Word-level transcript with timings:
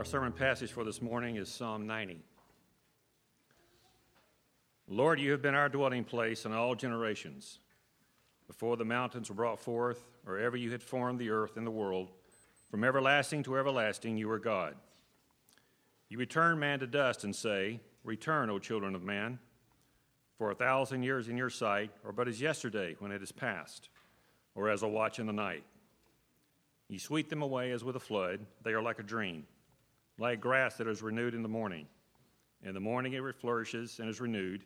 Our 0.00 0.06
sermon 0.06 0.32
passage 0.32 0.72
for 0.72 0.82
this 0.82 1.02
morning 1.02 1.36
is 1.36 1.50
Psalm 1.50 1.86
90. 1.86 2.22
Lord, 4.88 5.20
you 5.20 5.30
have 5.32 5.42
been 5.42 5.54
our 5.54 5.68
dwelling 5.68 6.04
place 6.04 6.46
in 6.46 6.54
all 6.54 6.74
generations. 6.74 7.58
Before 8.46 8.78
the 8.78 8.84
mountains 8.86 9.28
were 9.28 9.34
brought 9.34 9.60
forth, 9.60 10.02
or 10.26 10.38
ever 10.38 10.56
you 10.56 10.70
had 10.70 10.82
formed 10.82 11.18
the 11.18 11.28
earth 11.28 11.58
and 11.58 11.66
the 11.66 11.70
world, 11.70 12.12
from 12.70 12.82
everlasting 12.82 13.42
to 13.42 13.58
everlasting 13.58 14.16
you 14.16 14.30
are 14.30 14.38
God. 14.38 14.74
You 16.08 16.16
return 16.16 16.58
man 16.58 16.78
to 16.78 16.86
dust 16.86 17.24
and 17.24 17.36
say, 17.36 17.78
Return, 18.02 18.48
O 18.48 18.58
children 18.58 18.94
of 18.94 19.02
man. 19.02 19.38
For 20.38 20.50
a 20.50 20.54
thousand 20.54 21.02
years 21.02 21.28
in 21.28 21.36
your 21.36 21.50
sight 21.50 21.90
are 22.06 22.12
but 22.12 22.26
as 22.26 22.40
yesterday 22.40 22.96
when 23.00 23.12
it 23.12 23.22
is 23.22 23.32
past, 23.32 23.90
or 24.54 24.70
as 24.70 24.82
a 24.82 24.88
watch 24.88 25.18
in 25.18 25.26
the 25.26 25.34
night. 25.34 25.64
You 26.88 26.98
sweep 26.98 27.28
them 27.28 27.42
away 27.42 27.72
as 27.72 27.84
with 27.84 27.96
a 27.96 28.00
flood, 28.00 28.46
they 28.64 28.72
are 28.72 28.80
like 28.80 28.98
a 28.98 29.02
dream 29.02 29.44
like 30.20 30.40
grass 30.40 30.76
that 30.76 30.86
is 30.86 31.02
renewed 31.02 31.34
in 31.34 31.42
the 31.42 31.48
morning. 31.48 31.86
In 32.62 32.74
the 32.74 32.80
morning 32.80 33.14
it 33.14 33.36
flourishes 33.40 33.98
and 33.98 34.08
is 34.08 34.20
renewed. 34.20 34.64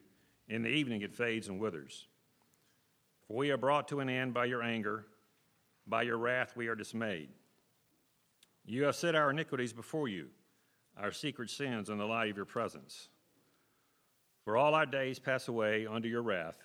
In 0.48 0.62
the 0.62 0.68
evening 0.68 1.02
it 1.02 1.14
fades 1.14 1.48
and 1.48 1.60
withers. 1.60 2.08
For 3.28 3.36
we 3.36 3.50
are 3.50 3.56
brought 3.56 3.86
to 3.88 4.00
an 4.00 4.10
end 4.10 4.34
by 4.34 4.46
your 4.46 4.62
anger. 4.62 5.06
By 5.86 6.02
your 6.02 6.18
wrath 6.18 6.56
we 6.56 6.66
are 6.66 6.74
dismayed. 6.74 7.28
You 8.66 8.82
have 8.84 8.96
set 8.96 9.14
our 9.14 9.30
iniquities 9.30 9.72
before 9.72 10.08
you, 10.08 10.26
our 10.98 11.12
secret 11.12 11.50
sins 11.50 11.88
in 11.88 11.98
the 11.98 12.04
light 12.04 12.30
of 12.30 12.36
your 12.36 12.46
presence. 12.46 13.08
For 14.44 14.56
all 14.56 14.74
our 14.74 14.86
days 14.86 15.20
pass 15.20 15.46
away 15.46 15.86
under 15.86 16.08
your 16.08 16.22
wrath. 16.22 16.56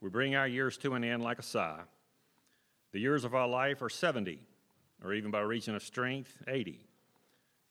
We 0.00 0.08
bring 0.08 0.36
our 0.36 0.48
years 0.48 0.78
to 0.78 0.94
an 0.94 1.04
end 1.04 1.22
like 1.22 1.38
a 1.38 1.42
sigh. 1.42 1.80
The 2.92 3.00
years 3.00 3.24
of 3.24 3.34
our 3.34 3.48
life 3.48 3.82
are 3.82 3.90
70, 3.90 4.40
or 5.04 5.12
even 5.12 5.30
by 5.30 5.40
reason 5.40 5.74
of 5.74 5.82
strength, 5.82 6.42
80. 6.48 6.87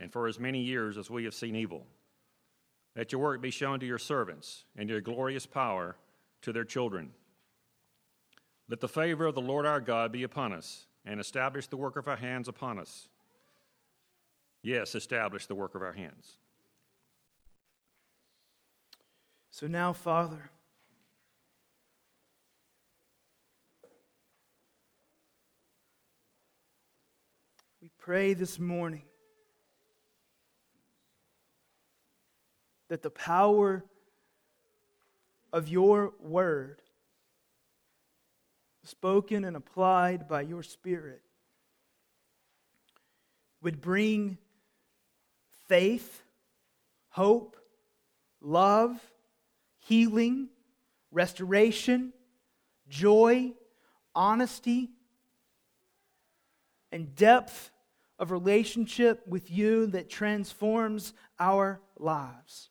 and 0.00 0.12
for 0.12 0.26
as 0.26 0.38
many 0.38 0.60
years 0.60 0.98
as 0.98 1.10
we 1.10 1.24
have 1.24 1.34
seen 1.34 1.56
evil. 1.56 1.86
Let 2.96 3.12
your 3.12 3.20
work 3.20 3.40
be 3.40 3.50
shown 3.50 3.80
to 3.80 3.86
your 3.86 3.98
servants, 3.98 4.64
and 4.76 4.88
your 4.88 5.00
glorious 5.00 5.46
power 5.46 5.96
to 6.42 6.52
their 6.52 6.64
children. 6.64 7.10
Let 8.68 8.80
the 8.80 8.88
favor 8.88 9.26
of 9.26 9.34
the 9.34 9.40
Lord 9.40 9.66
our 9.66 9.80
God 9.80 10.12
be 10.12 10.22
upon 10.22 10.52
us, 10.52 10.86
and 11.04 11.18
establish 11.20 11.66
the 11.66 11.76
work 11.76 11.96
of 11.96 12.08
our 12.08 12.16
hands 12.16 12.48
upon 12.48 12.78
us. 12.78 13.08
Yes, 14.62 14.94
establish 14.94 15.46
the 15.46 15.54
work 15.54 15.74
of 15.74 15.82
our 15.82 15.92
hands. 15.92 16.38
So 19.50 19.66
now, 19.66 19.92
Father, 19.92 20.50
we 27.82 27.90
pray 27.98 28.34
this 28.34 28.58
morning 28.58 29.02
that 32.94 33.02
the 33.02 33.10
power 33.10 33.84
of 35.52 35.66
your 35.66 36.12
word, 36.20 36.80
spoken 38.84 39.44
and 39.44 39.56
applied 39.56 40.28
by 40.28 40.42
your 40.42 40.62
Spirit, 40.62 41.20
would 43.62 43.80
bring 43.80 44.38
faith, 45.66 46.22
hope, 47.08 47.56
love, 48.40 48.96
healing, 49.80 50.48
restoration, 51.10 52.12
joy, 52.88 53.50
honesty, 54.14 54.88
and 56.92 57.16
depth 57.16 57.72
of 58.20 58.30
relationship 58.30 59.26
with 59.26 59.50
you 59.50 59.88
that 59.88 60.08
transforms 60.08 61.12
our 61.40 61.80
lives. 61.98 62.70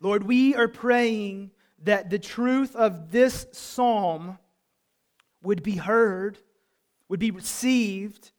Lord, 0.00 0.24
we 0.24 0.54
are 0.54 0.68
praying 0.68 1.50
that 1.82 2.08
the 2.08 2.18
truth 2.18 2.74
of 2.74 3.10
this 3.10 3.46
psalm 3.52 4.38
would 5.42 5.62
be 5.62 5.76
heard, 5.76 6.38
would 7.08 7.20
be 7.20 7.30
received, 7.30 8.32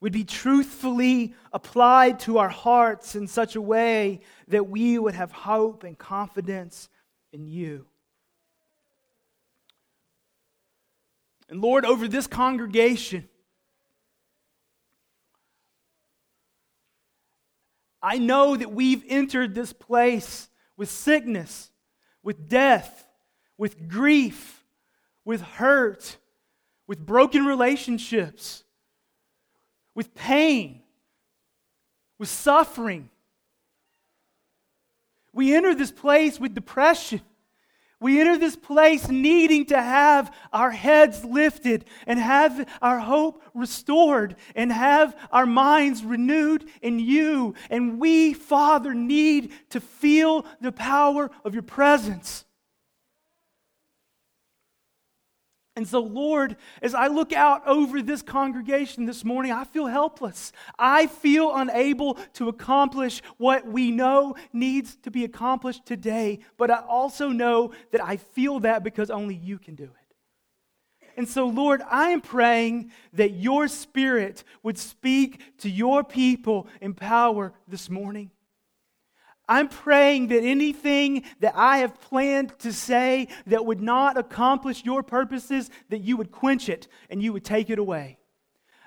would 0.00 0.12
be 0.12 0.24
truthfully 0.24 1.34
applied 1.52 2.20
to 2.20 2.38
our 2.38 2.48
hearts 2.48 3.16
in 3.16 3.26
such 3.26 3.56
a 3.56 3.60
way 3.60 4.20
that 4.46 4.68
we 4.68 4.98
would 4.98 5.14
have 5.14 5.32
hope 5.32 5.82
and 5.82 5.98
confidence 5.98 6.88
in 7.32 7.46
you. 7.46 7.86
And 11.48 11.60
Lord, 11.60 11.84
over 11.84 12.06
this 12.06 12.26
congregation, 12.26 13.28
I 18.02 18.18
know 18.18 18.56
that 18.56 18.72
we've 18.72 19.04
entered 19.08 19.54
this 19.54 19.72
place 19.72 20.48
with 20.76 20.90
sickness, 20.90 21.70
with 22.22 22.48
death, 22.48 23.06
with 23.56 23.88
grief, 23.88 24.64
with 25.24 25.40
hurt, 25.40 26.16
with 26.86 27.04
broken 27.04 27.44
relationships, 27.46 28.64
with 29.94 30.14
pain, 30.14 30.82
with 32.18 32.28
suffering. 32.28 33.10
We 35.32 35.54
enter 35.54 35.74
this 35.74 35.90
place 35.90 36.38
with 36.38 36.54
depression. 36.54 37.20
We 37.98 38.20
enter 38.20 38.38
this 38.38 38.56
place 38.56 39.08
needing 39.08 39.66
to 39.66 39.80
have 39.80 40.34
our 40.52 40.70
heads 40.70 41.24
lifted 41.24 41.84
and 42.06 42.18
have 42.18 42.68
our 42.82 42.98
hope 42.98 43.42
restored 43.54 44.36
and 44.54 44.72
have 44.72 45.16
our 45.30 45.46
minds 45.46 46.04
renewed 46.04 46.68
in 46.82 46.98
you. 46.98 47.54
And 47.70 47.98
we, 47.98 48.34
Father, 48.34 48.94
need 48.94 49.52
to 49.70 49.80
feel 49.80 50.46
the 50.60 50.72
power 50.72 51.30
of 51.44 51.54
your 51.54 51.62
presence. 51.62 52.45
And 55.76 55.86
so, 55.86 56.00
Lord, 56.00 56.56
as 56.80 56.94
I 56.94 57.08
look 57.08 57.34
out 57.34 57.66
over 57.66 58.00
this 58.00 58.22
congregation 58.22 59.04
this 59.04 59.26
morning, 59.26 59.52
I 59.52 59.64
feel 59.64 59.86
helpless. 59.86 60.50
I 60.78 61.06
feel 61.06 61.54
unable 61.54 62.14
to 62.34 62.48
accomplish 62.48 63.22
what 63.36 63.66
we 63.66 63.90
know 63.90 64.36
needs 64.54 64.96
to 65.02 65.10
be 65.10 65.22
accomplished 65.24 65.84
today. 65.84 66.38
But 66.56 66.70
I 66.70 66.78
also 66.78 67.28
know 67.28 67.72
that 67.92 68.02
I 68.02 68.16
feel 68.16 68.60
that 68.60 68.84
because 68.84 69.10
only 69.10 69.34
you 69.34 69.58
can 69.58 69.74
do 69.74 69.84
it. 69.84 69.90
And 71.18 71.28
so, 71.28 71.46
Lord, 71.46 71.82
I 71.90 72.10
am 72.10 72.22
praying 72.22 72.90
that 73.12 73.32
your 73.32 73.68
spirit 73.68 74.44
would 74.62 74.78
speak 74.78 75.58
to 75.58 75.70
your 75.70 76.02
people 76.02 76.68
in 76.80 76.94
power 76.94 77.52
this 77.68 77.90
morning. 77.90 78.30
I'm 79.48 79.68
praying 79.68 80.28
that 80.28 80.42
anything 80.42 81.22
that 81.40 81.54
I 81.56 81.78
have 81.78 82.00
planned 82.00 82.58
to 82.60 82.72
say 82.72 83.28
that 83.46 83.64
would 83.64 83.80
not 83.80 84.16
accomplish 84.16 84.84
your 84.84 85.02
purposes, 85.02 85.70
that 85.88 86.00
you 86.00 86.16
would 86.16 86.32
quench 86.32 86.68
it 86.68 86.88
and 87.10 87.22
you 87.22 87.32
would 87.32 87.44
take 87.44 87.70
it 87.70 87.78
away. 87.78 88.18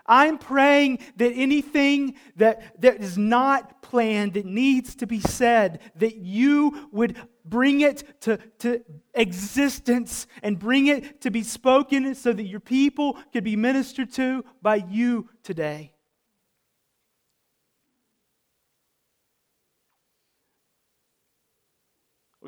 I'm 0.09 0.39
praying 0.39 0.99
that 1.17 1.31
anything 1.33 2.15
that, 2.37 2.81
that 2.81 2.99
is 2.99 3.15
not 3.15 3.83
planned, 3.83 4.33
that 4.33 4.45
needs 4.45 4.95
to 4.95 5.07
be 5.07 5.19
said, 5.19 5.79
that 5.97 6.15
you 6.15 6.89
would 6.91 7.15
bring 7.45 7.81
it 7.81 8.21
to, 8.21 8.37
to 8.59 8.83
existence 9.13 10.25
and 10.41 10.57
bring 10.57 10.87
it 10.87 11.21
to 11.21 11.29
be 11.29 11.43
spoken 11.43 12.15
so 12.15 12.33
that 12.33 12.43
your 12.43 12.59
people 12.59 13.17
could 13.31 13.43
be 13.43 13.55
ministered 13.55 14.11
to 14.13 14.43
by 14.63 14.77
you 14.89 15.29
today. 15.43 15.93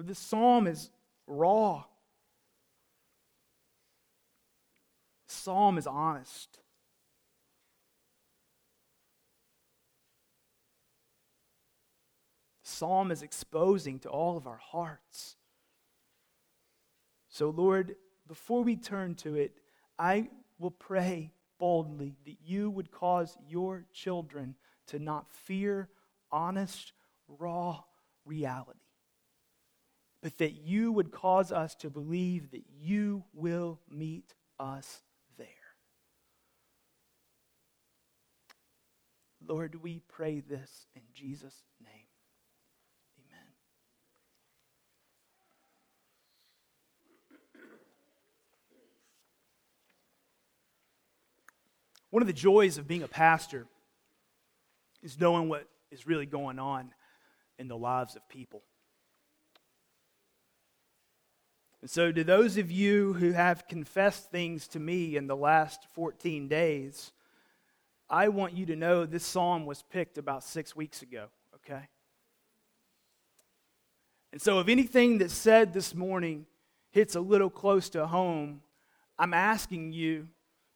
This 0.01 0.19
psalm 0.19 0.67
is 0.67 0.89
raw. 1.27 1.83
psalm 5.27 5.77
is 5.77 5.87
honest. 5.87 6.59
psalm 12.81 13.11
is 13.11 13.21
exposing 13.21 13.99
to 13.99 14.09
all 14.09 14.37
of 14.37 14.47
our 14.47 14.57
hearts. 14.57 15.35
So, 17.29 17.51
Lord, 17.51 17.95
before 18.27 18.63
we 18.63 18.75
turn 18.75 19.13
to 19.15 19.35
it, 19.35 19.51
I 19.99 20.29
will 20.57 20.71
pray 20.71 21.31
boldly 21.59 22.15
that 22.25 22.37
you 22.43 22.71
would 22.71 22.89
cause 22.89 23.37
your 23.47 23.85
children 23.93 24.55
to 24.87 24.97
not 24.97 25.31
fear 25.31 25.89
honest, 26.31 26.93
raw 27.27 27.83
reality, 28.25 28.79
but 30.21 30.37
that 30.37 30.51
you 30.51 30.91
would 30.91 31.11
cause 31.11 31.51
us 31.51 31.73
to 31.75 31.89
believe 31.89 32.51
that 32.51 32.63
you 32.79 33.23
will 33.33 33.79
meet 33.89 34.33
us 34.59 35.01
there. 35.37 35.47
Lord, 39.47 39.81
we 39.81 40.01
pray 40.07 40.39
this 40.39 40.85
in 40.95 41.01
Jesus' 41.13 41.63
name. 41.83 41.91
Amen. 43.17 43.47
One 52.11 52.21
of 52.21 52.27
the 52.27 52.33
joys 52.33 52.77
of 52.77 52.87
being 52.87 53.01
a 53.01 53.07
pastor 53.07 53.65
is 55.01 55.19
knowing 55.19 55.49
what 55.49 55.67
is 55.89 56.05
really 56.05 56.27
going 56.27 56.59
on 56.59 56.93
in 57.57 57.67
the 57.67 57.77
lives 57.77 58.15
of 58.15 58.29
people. 58.29 58.61
And 61.81 61.89
so, 61.89 62.11
to 62.11 62.23
those 62.23 62.57
of 62.57 62.69
you 62.69 63.13
who 63.13 63.31
have 63.31 63.67
confessed 63.67 64.29
things 64.29 64.67
to 64.69 64.79
me 64.79 65.15
in 65.15 65.25
the 65.25 65.35
last 65.35 65.87
14 65.95 66.47
days, 66.47 67.11
I 68.07 68.27
want 68.29 68.55
you 68.55 68.67
to 68.67 68.75
know 68.75 69.05
this 69.05 69.25
psalm 69.25 69.65
was 69.65 69.83
picked 69.89 70.19
about 70.19 70.43
six 70.43 70.75
weeks 70.75 71.01
ago, 71.01 71.27
okay? 71.55 71.87
And 74.31 74.39
so, 74.39 74.59
if 74.59 74.67
anything 74.67 75.17
that's 75.17 75.33
said 75.33 75.73
this 75.73 75.95
morning 75.95 76.45
hits 76.91 77.15
a 77.15 77.21
little 77.21 77.49
close 77.49 77.89
to 77.89 78.05
home, 78.05 78.61
I'm 79.17 79.33
asking 79.33 79.91
you 79.91 80.27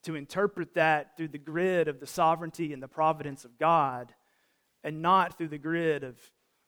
to 0.04 0.16
interpret 0.16 0.74
that 0.74 1.16
through 1.18 1.28
the 1.30 1.38
grid 1.38 1.88
of 1.88 2.00
the 2.00 2.08
sovereignty 2.08 2.74
and 2.74 2.82
the 2.82 2.88
providence 2.88 3.46
of 3.46 3.60
God 3.60 4.14
and 4.84 5.02
not 5.02 5.38
through 5.38 5.50
the 5.50 5.58
grid 5.58 6.04
of 6.04 6.20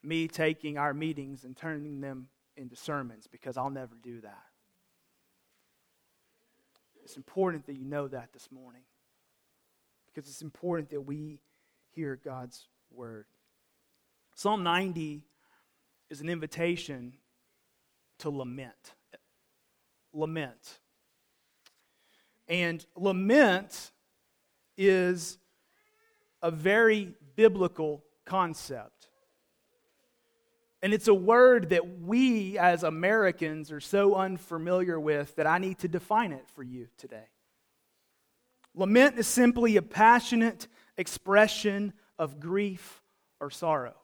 me 0.04 0.28
taking 0.28 0.78
our 0.78 0.94
meetings 0.94 1.44
and 1.44 1.56
turning 1.57 2.01
them 2.01 2.28
into 2.57 2.75
sermons 2.75 3.27
because 3.27 3.57
I'll 3.57 3.69
never 3.69 3.95
do 4.01 4.21
that. 4.21 4.44
It's 7.04 7.15
important 7.15 7.65
that 7.68 7.77
you 7.77 7.86
know 7.86 8.07
that 8.07 8.33
this 8.33 8.51
morning 8.51 8.81
because 10.07 10.30
it's 10.30 10.42
important 10.42 10.89
that 10.89 11.01
we 11.01 11.39
hear 11.92 12.19
God's 12.24 12.68
word. 12.92 13.25
Psalm 14.36 14.63
90 14.63 15.24
is 16.09 16.21
an 16.21 16.30
invitation 16.30 17.13
to 18.19 18.30
lament. 18.30 18.95
Lament. 20.13 20.80
And 22.48 22.86
lament 22.95 23.92
is 24.75 25.38
a 26.42 26.51
very 26.51 27.13
biblical 27.36 28.04
concept. 28.25 29.07
And 30.82 30.94
it's 30.94 31.08
a 31.08 31.14
word 31.14 31.70
that 31.70 32.02
we 32.02 32.58
as 32.58 32.84
Americans 32.84 33.72
are 33.72 33.80
so 33.80 34.16
unfamiliar 34.16 35.00
with 35.00 35.36
that 35.36 35.48
I 35.48 35.58
need 35.58 35.80
to 35.80 35.88
define 35.88 36.32
it 36.32 36.46
for 36.54 36.64
you 36.64 36.88
today. 36.98 37.30
Lament 38.76 39.18
is 39.18 39.26
simply 39.26 39.78
a 39.78 39.82
passionate 39.82 40.68
expression 40.98 41.94
of 42.20 42.40
grief 42.40 43.02
or 43.40 43.50
sorrow. 43.50 43.96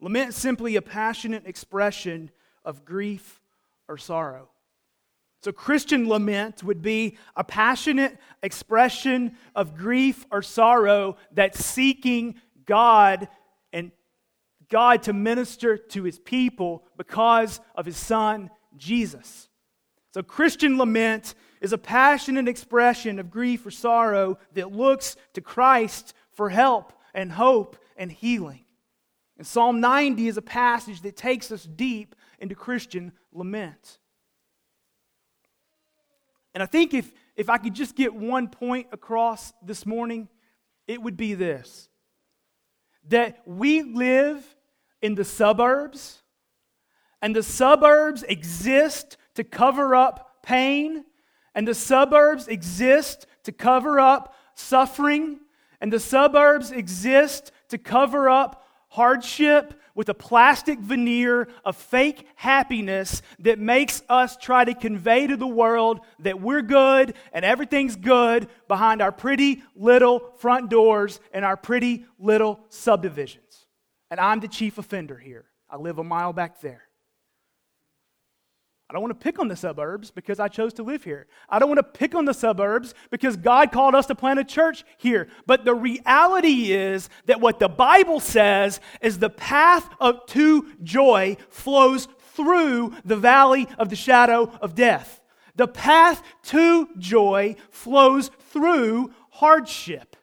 Lament 0.00 0.30
is 0.30 0.36
simply 0.36 0.76
a 0.76 0.82
passionate 0.82 1.46
expression 1.46 2.30
of 2.64 2.84
grief 2.84 3.40
or 3.86 3.98
sorrow. 3.98 4.48
So, 5.42 5.52
Christian 5.52 6.08
lament 6.08 6.64
would 6.64 6.82
be 6.82 7.16
a 7.36 7.44
passionate 7.44 8.18
expression 8.42 9.36
of 9.54 9.76
grief 9.76 10.26
or 10.32 10.42
sorrow 10.42 11.16
that's 11.32 11.64
seeking 11.64 12.40
God 12.66 13.28
God 14.70 15.02
to 15.04 15.12
minister 15.12 15.76
to 15.76 16.02
his 16.02 16.18
people 16.18 16.84
because 16.96 17.60
of 17.74 17.86
his 17.86 17.96
son, 17.96 18.50
Jesus. 18.76 19.48
So, 20.14 20.22
Christian 20.22 20.78
lament 20.78 21.34
is 21.60 21.72
a 21.72 21.78
passionate 21.78 22.48
expression 22.48 23.18
of 23.18 23.30
grief 23.30 23.66
or 23.66 23.70
sorrow 23.70 24.38
that 24.54 24.72
looks 24.72 25.16
to 25.34 25.40
Christ 25.40 26.14
for 26.32 26.50
help 26.50 26.92
and 27.14 27.32
hope 27.32 27.76
and 27.96 28.10
healing. 28.10 28.64
And 29.36 29.46
Psalm 29.46 29.80
90 29.80 30.28
is 30.28 30.36
a 30.36 30.42
passage 30.42 31.02
that 31.02 31.16
takes 31.16 31.52
us 31.52 31.64
deep 31.64 32.14
into 32.38 32.54
Christian 32.54 33.12
lament. 33.32 33.98
And 36.54 36.62
I 36.62 36.66
think 36.66 36.94
if, 36.94 37.12
if 37.36 37.48
I 37.48 37.58
could 37.58 37.74
just 37.74 37.94
get 37.94 38.14
one 38.14 38.48
point 38.48 38.88
across 38.90 39.52
this 39.62 39.86
morning, 39.86 40.28
it 40.86 41.00
would 41.00 41.16
be 41.16 41.34
this 41.34 41.88
that 43.08 43.40
we 43.46 43.82
live 43.82 44.44
in 45.02 45.14
the 45.14 45.24
suburbs, 45.24 46.22
and 47.20 47.34
the 47.34 47.42
suburbs 47.42 48.22
exist 48.22 49.16
to 49.34 49.44
cover 49.44 49.94
up 49.94 50.42
pain 50.42 51.04
and 51.58 51.66
the 51.66 51.74
suburbs 51.74 52.46
exist 52.46 53.26
to 53.42 53.50
cover 53.50 53.98
up 53.98 54.32
suffering, 54.54 55.40
and 55.80 55.92
the 55.92 55.98
suburbs 55.98 56.70
exist 56.70 57.50
to 57.70 57.78
cover 57.78 58.30
up 58.30 58.64
hardship 58.90 59.74
with 59.96 60.08
a 60.08 60.14
plastic 60.14 60.78
veneer 60.78 61.48
of 61.64 61.74
fake 61.74 62.28
happiness 62.36 63.22
that 63.40 63.58
makes 63.58 64.04
us 64.08 64.36
try 64.36 64.64
to 64.64 64.72
convey 64.72 65.26
to 65.26 65.36
the 65.36 65.48
world 65.48 65.98
that 66.20 66.40
we're 66.40 66.62
good 66.62 67.14
and 67.32 67.44
everything's 67.44 67.96
good 67.96 68.46
behind 68.68 69.02
our 69.02 69.10
pretty 69.10 69.64
little 69.74 70.32
front 70.36 70.70
doors 70.70 71.18
and 71.32 71.44
our 71.44 71.56
pretty 71.56 72.04
little 72.20 72.60
subdivisions. 72.68 73.47
And 74.10 74.18
I'm 74.20 74.40
the 74.40 74.48
chief 74.48 74.78
offender 74.78 75.16
here. 75.16 75.46
I 75.70 75.76
live 75.76 75.98
a 75.98 76.04
mile 76.04 76.32
back 76.32 76.60
there. 76.60 76.88
I 78.90 78.94
don't 78.94 79.02
want 79.02 79.20
to 79.20 79.22
pick 79.22 79.38
on 79.38 79.48
the 79.48 79.56
suburbs 79.56 80.10
because 80.10 80.40
I 80.40 80.48
chose 80.48 80.72
to 80.74 80.82
live 80.82 81.04
here. 81.04 81.26
I 81.46 81.58
don't 81.58 81.68
want 81.68 81.78
to 81.78 81.82
pick 81.82 82.14
on 82.14 82.24
the 82.24 82.32
suburbs 82.32 82.94
because 83.10 83.36
God 83.36 83.70
called 83.70 83.94
us 83.94 84.06
to 84.06 84.14
plant 84.14 84.38
a 84.38 84.44
church 84.44 84.82
here. 84.96 85.28
But 85.46 85.66
the 85.66 85.74
reality 85.74 86.72
is 86.72 87.10
that 87.26 87.42
what 87.42 87.58
the 87.58 87.68
Bible 87.68 88.18
says 88.18 88.80
is 89.02 89.18
the 89.18 89.28
path 89.28 89.86
of, 90.00 90.24
to 90.28 90.72
joy 90.82 91.36
flows 91.50 92.08
through 92.32 92.94
the 93.04 93.16
valley 93.16 93.68
of 93.78 93.90
the 93.90 93.96
shadow 93.96 94.50
of 94.62 94.74
death. 94.74 95.20
The 95.56 95.68
path 95.68 96.22
to 96.44 96.88
joy 96.96 97.56
flows 97.70 98.30
through 98.52 99.12
hardship. 99.28 100.16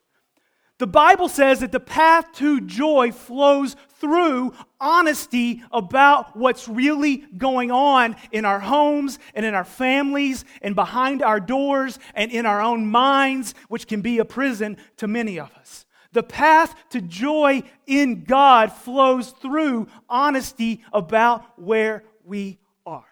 The 0.78 0.88
Bible 0.88 1.30
says 1.30 1.62
that 1.62 1.72
the 1.72 1.80
path 1.80 2.34
to 2.34 2.60
joy 2.60 3.14
flows 3.14 3.78
through 4.00 4.54
honesty 4.80 5.64
about 5.72 6.36
what's 6.36 6.68
really 6.68 7.18
going 7.38 7.72
on 7.72 8.18
in 8.32 8.44
our 8.44 8.60
homes 8.60 9.18
and 9.34 9.46
in 9.46 9.56
our 9.56 9.64
families 9.64 10.44
and 10.62 10.76
behind 10.76 11.22
our 11.22 11.40
doors 11.40 11.98
and 12.14 12.30
in 12.30 12.46
our 12.46 12.62
own 12.62 12.86
minds, 12.88 13.56
which 13.70 13.88
can 13.88 14.02
be 14.02 14.20
a 14.20 14.26
prison 14.26 14.76
to 14.98 15.08
many 15.08 15.40
of 15.40 15.50
us. 15.54 15.86
The 16.12 16.24
path 16.24 16.76
to 16.90 17.02
joy 17.02 17.64
in 17.88 18.26
God 18.26 18.72
flows 18.72 19.32
through 19.32 19.88
honesty 20.10 20.84
about 20.92 21.58
where 21.58 22.04
we 22.26 22.60
are. 22.86 23.06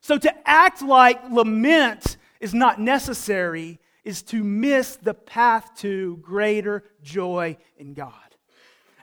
So 0.00 0.18
to 0.18 0.48
act 0.48 0.82
like 0.82 1.30
lament 1.30 2.16
is 2.40 2.52
not 2.52 2.80
necessary 2.80 3.78
is 4.04 4.22
to 4.22 4.42
miss 4.42 4.96
the 4.96 5.14
path 5.14 5.70
to 5.78 6.16
greater 6.18 6.84
joy 7.02 7.56
in 7.76 7.94
God. 7.94 8.14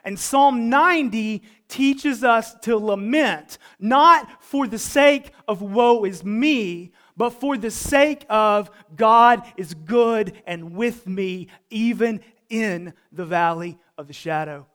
And 0.04 0.18
Psalm 0.18 0.70
90 0.70 1.42
teaches 1.68 2.24
us 2.24 2.54
to 2.60 2.76
lament, 2.76 3.58
not 3.78 4.42
for 4.42 4.66
the 4.66 4.78
sake 4.78 5.32
of 5.46 5.60
woe 5.62 6.04
is 6.04 6.24
me, 6.24 6.92
but 7.16 7.30
for 7.30 7.58
the 7.58 7.70
sake 7.70 8.24
of 8.30 8.70
God 8.96 9.42
is 9.56 9.74
good 9.74 10.40
and 10.46 10.74
with 10.74 11.06
me, 11.06 11.48
even 11.68 12.20
in 12.48 12.94
the 13.12 13.26
valley 13.26 13.78
of 13.98 14.06
the 14.06 14.14
shadow. 14.14 14.66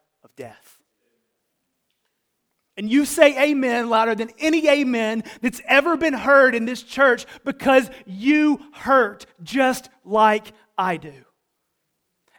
And 2.77 2.89
you 2.89 3.05
say 3.05 3.49
amen 3.49 3.89
louder 3.89 4.15
than 4.15 4.31
any 4.37 4.67
amen 4.67 5.23
that's 5.41 5.61
ever 5.65 5.95
been 5.95 6.13
heard 6.13 6.55
in 6.55 6.65
this 6.65 6.83
church 6.83 7.25
because 7.45 7.89
you 8.05 8.59
hurt 8.73 9.25
just 9.43 9.89
like 10.03 10.51
I 10.77 10.97
do. 10.97 11.13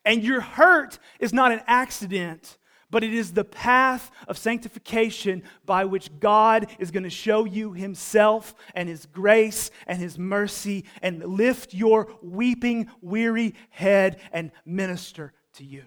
And 0.04 0.22
your 0.22 0.40
hurt 0.40 0.98
is 1.18 1.32
not 1.32 1.52
an 1.52 1.62
accident, 1.66 2.58
but 2.90 3.02
it 3.02 3.14
is 3.14 3.32
the 3.32 3.44
path 3.44 4.10
of 4.28 4.38
sanctification 4.38 5.42
by 5.64 5.86
which 5.86 6.20
God 6.20 6.68
is 6.78 6.90
going 6.90 7.02
to 7.02 7.10
show 7.10 7.44
you 7.44 7.72
Himself 7.72 8.54
and 8.74 8.88
His 8.88 9.06
grace 9.06 9.70
and 9.86 9.98
His 9.98 10.18
mercy 10.18 10.84
and 11.02 11.24
lift 11.24 11.72
your 11.72 12.08
weeping, 12.22 12.88
weary 13.00 13.54
head 13.70 14.20
and 14.32 14.52
minister 14.64 15.32
to 15.54 15.64
you. 15.64 15.84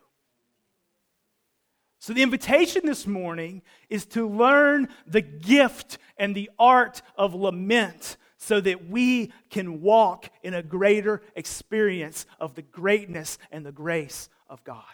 So, 2.02 2.14
the 2.14 2.24
invitation 2.24 2.86
this 2.86 3.06
morning 3.06 3.62
is 3.90 4.06
to 4.08 4.28
learn 4.28 4.88
the 5.06 5.22
gift 5.22 5.98
and 6.18 6.34
the 6.34 6.50
art 6.58 7.02
of 7.18 7.36
lament 7.36 8.16
so 8.38 8.62
that 8.62 8.90
we 8.90 9.34
can 9.50 9.82
walk 9.82 10.30
in 10.42 10.54
a 10.54 10.64
greater 10.64 11.22
experience 11.36 12.26
of 12.40 12.56
the 12.56 12.62
greatness 12.62 13.38
and 13.52 13.66
the 13.66 13.74
grace 13.74 14.30
of 14.48 14.64
God. 14.64 14.86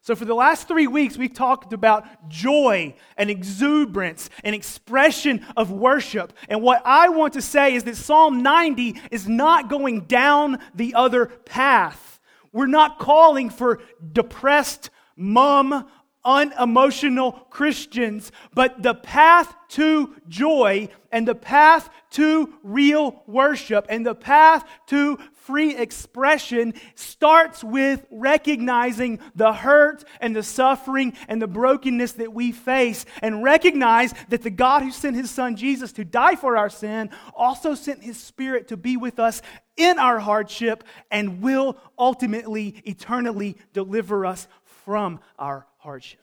So, 0.00 0.16
for 0.16 0.24
the 0.24 0.34
last 0.34 0.66
three 0.66 0.86
weeks, 0.86 1.18
we've 1.18 1.34
talked 1.34 1.74
about 1.74 2.30
joy 2.30 2.94
and 3.18 3.28
exuberance 3.28 4.30
and 4.42 4.54
expression 4.54 5.44
of 5.58 5.70
worship. 5.70 6.32
And 6.48 6.62
what 6.62 6.80
I 6.86 7.10
want 7.10 7.34
to 7.34 7.42
say 7.42 7.74
is 7.74 7.84
that 7.84 7.96
Psalm 7.96 8.42
90 8.42 8.98
is 9.10 9.28
not 9.28 9.68
going 9.68 10.06
down 10.06 10.58
the 10.74 10.94
other 10.94 11.26
path. 11.26 12.18
We're 12.50 12.66
not 12.66 12.98
calling 12.98 13.50
for 13.50 13.82
depressed, 14.10 14.88
mum, 15.16 15.86
unemotional 16.24 17.32
Christians, 17.50 18.32
but 18.54 18.82
the 18.82 18.94
path 18.94 19.54
to 19.70 20.14
joy 20.28 20.88
and 21.12 21.26
the 21.26 21.34
path 21.34 21.88
to 22.10 22.52
real 22.62 23.22
worship 23.26 23.86
and 23.88 24.04
the 24.04 24.14
path 24.14 24.64
to 24.86 25.18
free 25.32 25.74
expression 25.76 26.74
starts 26.94 27.64
with 27.64 28.04
recognizing 28.10 29.18
the 29.34 29.52
hurt 29.52 30.04
and 30.20 30.34
the 30.34 30.42
suffering 30.42 31.12
and 31.28 31.40
the 31.40 31.46
brokenness 31.46 32.12
that 32.12 32.32
we 32.32 32.52
face 32.52 33.04
and 33.22 33.42
recognize 33.42 34.12
that 34.28 34.42
the 34.42 34.50
God 34.50 34.82
who 34.82 34.90
sent 34.90 35.16
his 35.16 35.30
son 35.30 35.56
Jesus 35.56 35.92
to 35.92 36.04
die 36.04 36.36
for 36.36 36.56
our 36.56 36.70
sin 36.70 37.10
also 37.34 37.74
sent 37.74 38.02
his 38.02 38.18
spirit 38.18 38.68
to 38.68 38.76
be 38.76 38.96
with 38.96 39.18
us 39.18 39.42
in 39.76 39.98
our 39.98 40.18
hardship 40.18 40.84
and 41.10 41.42
will 41.42 41.76
ultimately, 41.98 42.82
eternally 42.84 43.56
deliver 43.72 44.26
us 44.26 44.46
from 44.84 45.20
our 45.38 45.66
hardship. 45.80 46.20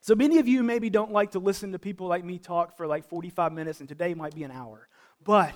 So 0.00 0.14
many 0.14 0.38
of 0.38 0.48
you 0.48 0.62
maybe 0.62 0.88
don't 0.88 1.12
like 1.12 1.32
to 1.32 1.38
listen 1.38 1.72
to 1.72 1.78
people 1.78 2.06
like 2.06 2.24
me 2.24 2.38
talk 2.38 2.76
for 2.76 2.86
like 2.86 3.06
45 3.06 3.52
minutes, 3.52 3.80
and 3.80 3.88
today 3.88 4.14
might 4.14 4.34
be 4.34 4.44
an 4.44 4.50
hour. 4.50 4.88
But 5.22 5.52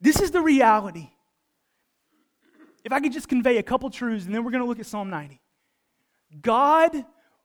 this 0.00 0.20
is 0.20 0.30
the 0.30 0.40
reality. 0.40 1.10
If 2.84 2.92
I 2.92 3.00
could 3.00 3.12
just 3.12 3.28
convey 3.28 3.58
a 3.58 3.62
couple 3.62 3.90
truths, 3.90 4.24
and 4.24 4.34
then 4.34 4.44
we're 4.44 4.50
going 4.50 4.62
to 4.62 4.68
look 4.68 4.80
at 4.80 4.86
Psalm 4.86 5.10
90. 5.10 5.40
God 6.40 7.04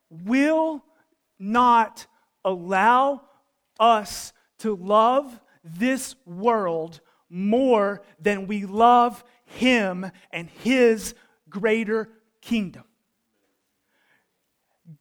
will 0.10 0.84
not 1.40 2.06
allow 2.46 3.22
us 3.80 4.34
to 4.60 4.76
love 4.76 5.40
this 5.64 6.16
world 6.26 7.02
more 7.30 8.02
than 8.20 8.48
we 8.48 8.66
love 8.66 9.24
Him 9.46 10.10
and 10.32 10.50
His 10.50 11.14
greater 11.50 12.10
kingdom. 12.42 12.84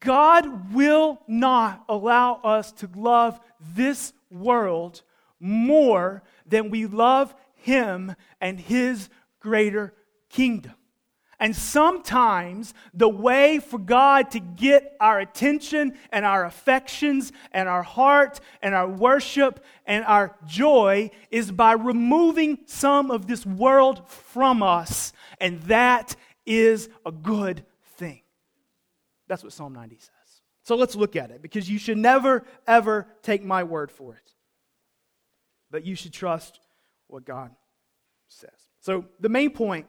God 0.00 0.72
will 0.74 1.20
not 1.28 1.84
allow 1.88 2.40
us 2.42 2.72
to 2.72 2.90
love 2.94 3.40
this 3.74 4.12
world 4.30 5.02
more 5.38 6.22
than 6.46 6.70
we 6.70 6.86
love 6.86 7.34
Him 7.54 8.14
and 8.40 8.58
His 8.58 9.08
greater 9.40 9.94
kingdom. 10.28 10.74
And 11.38 11.54
sometimes 11.54 12.72
the 12.94 13.08
way 13.08 13.58
for 13.58 13.78
God 13.78 14.30
to 14.30 14.40
get 14.40 14.96
our 15.00 15.20
attention 15.20 15.94
and 16.10 16.24
our 16.24 16.46
affections 16.46 17.30
and 17.52 17.68
our 17.68 17.82
heart 17.82 18.40
and 18.62 18.74
our 18.74 18.88
worship 18.88 19.62
and 19.84 20.02
our 20.06 20.34
joy 20.46 21.10
is 21.30 21.52
by 21.52 21.72
removing 21.72 22.60
some 22.64 23.10
of 23.10 23.26
this 23.26 23.44
world 23.44 24.08
from 24.08 24.62
us. 24.62 25.12
And 25.38 25.60
that 25.64 26.16
is 26.46 26.88
a 27.04 27.12
good 27.12 27.64
that's 29.28 29.42
what 29.42 29.52
Psalm 29.52 29.72
90 29.72 29.96
says. 29.98 30.10
So 30.62 30.74
let's 30.76 30.96
look 30.96 31.16
at 31.16 31.30
it 31.30 31.42
because 31.42 31.70
you 31.70 31.78
should 31.78 31.98
never, 31.98 32.44
ever 32.66 33.06
take 33.22 33.44
my 33.44 33.62
word 33.62 33.90
for 33.90 34.14
it. 34.14 34.32
But 35.70 35.84
you 35.84 35.94
should 35.94 36.12
trust 36.12 36.60
what 37.06 37.24
God 37.24 37.50
says. 38.28 38.50
So 38.80 39.04
the 39.20 39.28
main 39.28 39.50
point 39.50 39.86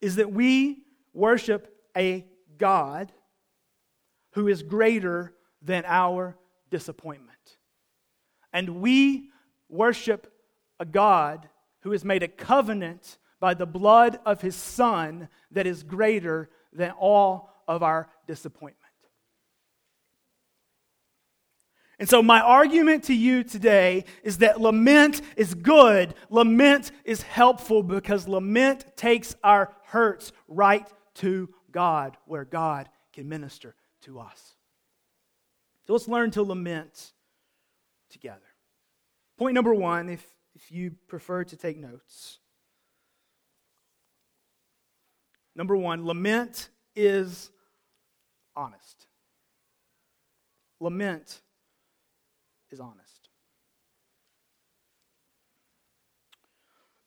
is 0.00 0.16
that 0.16 0.32
we 0.32 0.84
worship 1.12 1.74
a 1.96 2.24
God 2.58 3.12
who 4.32 4.48
is 4.48 4.62
greater 4.62 5.34
than 5.62 5.84
our 5.86 6.36
disappointment. 6.70 7.36
And 8.52 8.80
we 8.80 9.30
worship 9.68 10.32
a 10.78 10.84
God 10.84 11.48
who 11.80 11.92
has 11.92 12.04
made 12.04 12.22
a 12.22 12.28
covenant 12.28 13.18
by 13.40 13.54
the 13.54 13.66
blood 13.66 14.18
of 14.24 14.40
his 14.40 14.56
Son 14.56 15.28
that 15.50 15.66
is 15.66 15.82
greater 15.82 16.50
than 16.72 16.90
all 16.92 17.50
of 17.66 17.82
our 17.82 18.08
disappointment. 18.26 18.86
And 21.98 22.08
so, 22.08 22.22
my 22.22 22.40
argument 22.40 23.04
to 23.04 23.14
you 23.14 23.42
today 23.42 24.04
is 24.22 24.38
that 24.38 24.60
lament 24.60 25.22
is 25.34 25.54
good. 25.54 26.14
Lament 26.28 26.92
is 27.04 27.22
helpful 27.22 27.82
because 27.82 28.28
lament 28.28 28.84
takes 28.96 29.34
our 29.42 29.72
hurts 29.84 30.32
right 30.46 30.86
to 31.14 31.48
God, 31.72 32.18
where 32.26 32.44
God 32.44 32.90
can 33.14 33.28
minister 33.28 33.74
to 34.02 34.20
us. 34.20 34.56
So, 35.86 35.94
let's 35.94 36.06
learn 36.06 36.32
to 36.32 36.42
lament 36.42 37.12
together. 38.10 38.40
Point 39.38 39.54
number 39.54 39.72
one, 39.72 40.10
if, 40.10 40.26
if 40.54 40.70
you 40.70 40.92
prefer 41.08 41.44
to 41.44 41.56
take 41.56 41.78
notes. 41.78 42.40
Number 45.54 45.76
one, 45.76 46.04
lament 46.04 46.68
is 46.94 47.50
honest. 48.56 49.06
Lament 50.80 51.40
is 52.70 52.80
honest. 52.80 53.28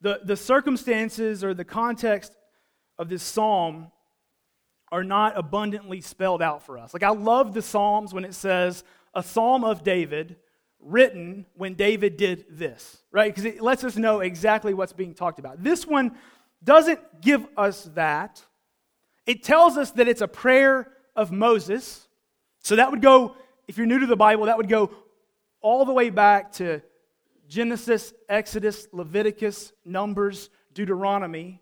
The, 0.01 0.21
the 0.23 0.37
circumstances 0.37 1.43
or 1.43 1.53
the 1.53 1.65
context 1.65 2.33
of 2.97 3.09
this 3.09 3.23
psalm 3.23 3.91
are 4.91 5.03
not 5.03 5.37
abundantly 5.37 6.01
spelled 6.01 6.41
out 6.41 6.63
for 6.65 6.77
us. 6.77 6.93
Like, 6.93 7.03
I 7.03 7.09
love 7.09 7.53
the 7.53 7.61
Psalms 7.61 8.13
when 8.13 8.25
it 8.25 8.33
says, 8.33 8.83
a 9.13 9.21
psalm 9.21 9.63
of 9.63 9.83
David 9.83 10.37
written 10.79 11.45
when 11.55 11.73
David 11.75 12.17
did 12.17 12.45
this, 12.49 13.03
right? 13.11 13.33
Because 13.33 13.45
it 13.45 13.61
lets 13.61 13.83
us 13.83 13.97
know 13.97 14.21
exactly 14.21 14.73
what's 14.73 14.93
being 14.93 15.13
talked 15.13 15.39
about. 15.39 15.63
This 15.63 15.85
one 15.85 16.15
doesn't 16.63 17.21
give 17.21 17.45
us 17.57 17.83
that. 17.95 18.41
It 19.25 19.43
tells 19.43 19.77
us 19.77 19.91
that 19.91 20.07
it's 20.07 20.21
a 20.21 20.27
prayer 20.27 20.91
of 21.19 21.33
Moses. 21.33 22.07
So 22.63 22.77
that 22.77 22.89
would 22.91 23.01
go, 23.01 23.35
if 23.67 23.77
you're 23.77 23.85
new 23.85 23.99
to 23.99 24.07
the 24.07 24.15
Bible, 24.15 24.45
that 24.45 24.55
would 24.55 24.69
go 24.69 24.89
all 25.61 25.83
the 25.83 25.93
way 25.93 26.09
back 26.09 26.53
to 26.53 26.81
Genesis, 27.49 28.13
Exodus, 28.29 28.87
Leviticus, 28.93 29.73
Numbers, 29.83 30.49
Deuteronomy. 30.73 31.61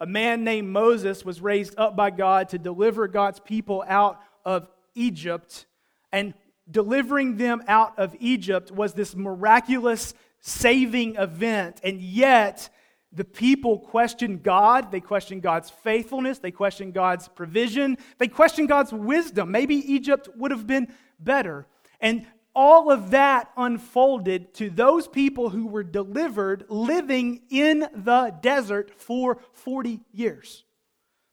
A 0.00 0.06
man 0.06 0.42
named 0.42 0.68
Moses 0.68 1.24
was 1.24 1.40
raised 1.40 1.78
up 1.78 1.94
by 1.94 2.10
God 2.10 2.48
to 2.48 2.58
deliver 2.58 3.06
God's 3.06 3.38
people 3.38 3.84
out 3.86 4.18
of 4.44 4.68
Egypt. 4.96 5.66
And 6.10 6.34
delivering 6.68 7.36
them 7.36 7.62
out 7.68 7.96
of 8.00 8.16
Egypt 8.18 8.72
was 8.72 8.94
this 8.94 9.14
miraculous 9.14 10.12
saving 10.40 11.14
event. 11.16 11.80
And 11.84 12.00
yet, 12.00 12.68
the 13.12 13.24
people 13.24 13.78
question 13.78 14.38
God. 14.38 14.90
They 14.90 15.00
question 15.00 15.40
God's 15.40 15.70
faithfulness. 15.70 16.38
They 16.38 16.50
question 16.50 16.92
God's 16.92 17.28
provision. 17.28 17.98
They 18.18 18.28
question 18.28 18.66
God's 18.66 18.92
wisdom. 18.92 19.50
Maybe 19.50 19.76
Egypt 19.92 20.28
would 20.36 20.50
have 20.50 20.66
been 20.66 20.88
better. 21.20 21.66
And 22.00 22.26
all 22.54 22.90
of 22.90 23.10
that 23.10 23.50
unfolded 23.56 24.54
to 24.54 24.70
those 24.70 25.08
people 25.08 25.50
who 25.50 25.66
were 25.66 25.84
delivered 25.84 26.64
living 26.68 27.42
in 27.50 27.86
the 27.94 28.34
desert 28.40 28.90
for 28.98 29.38
40 29.52 30.00
years. 30.12 30.64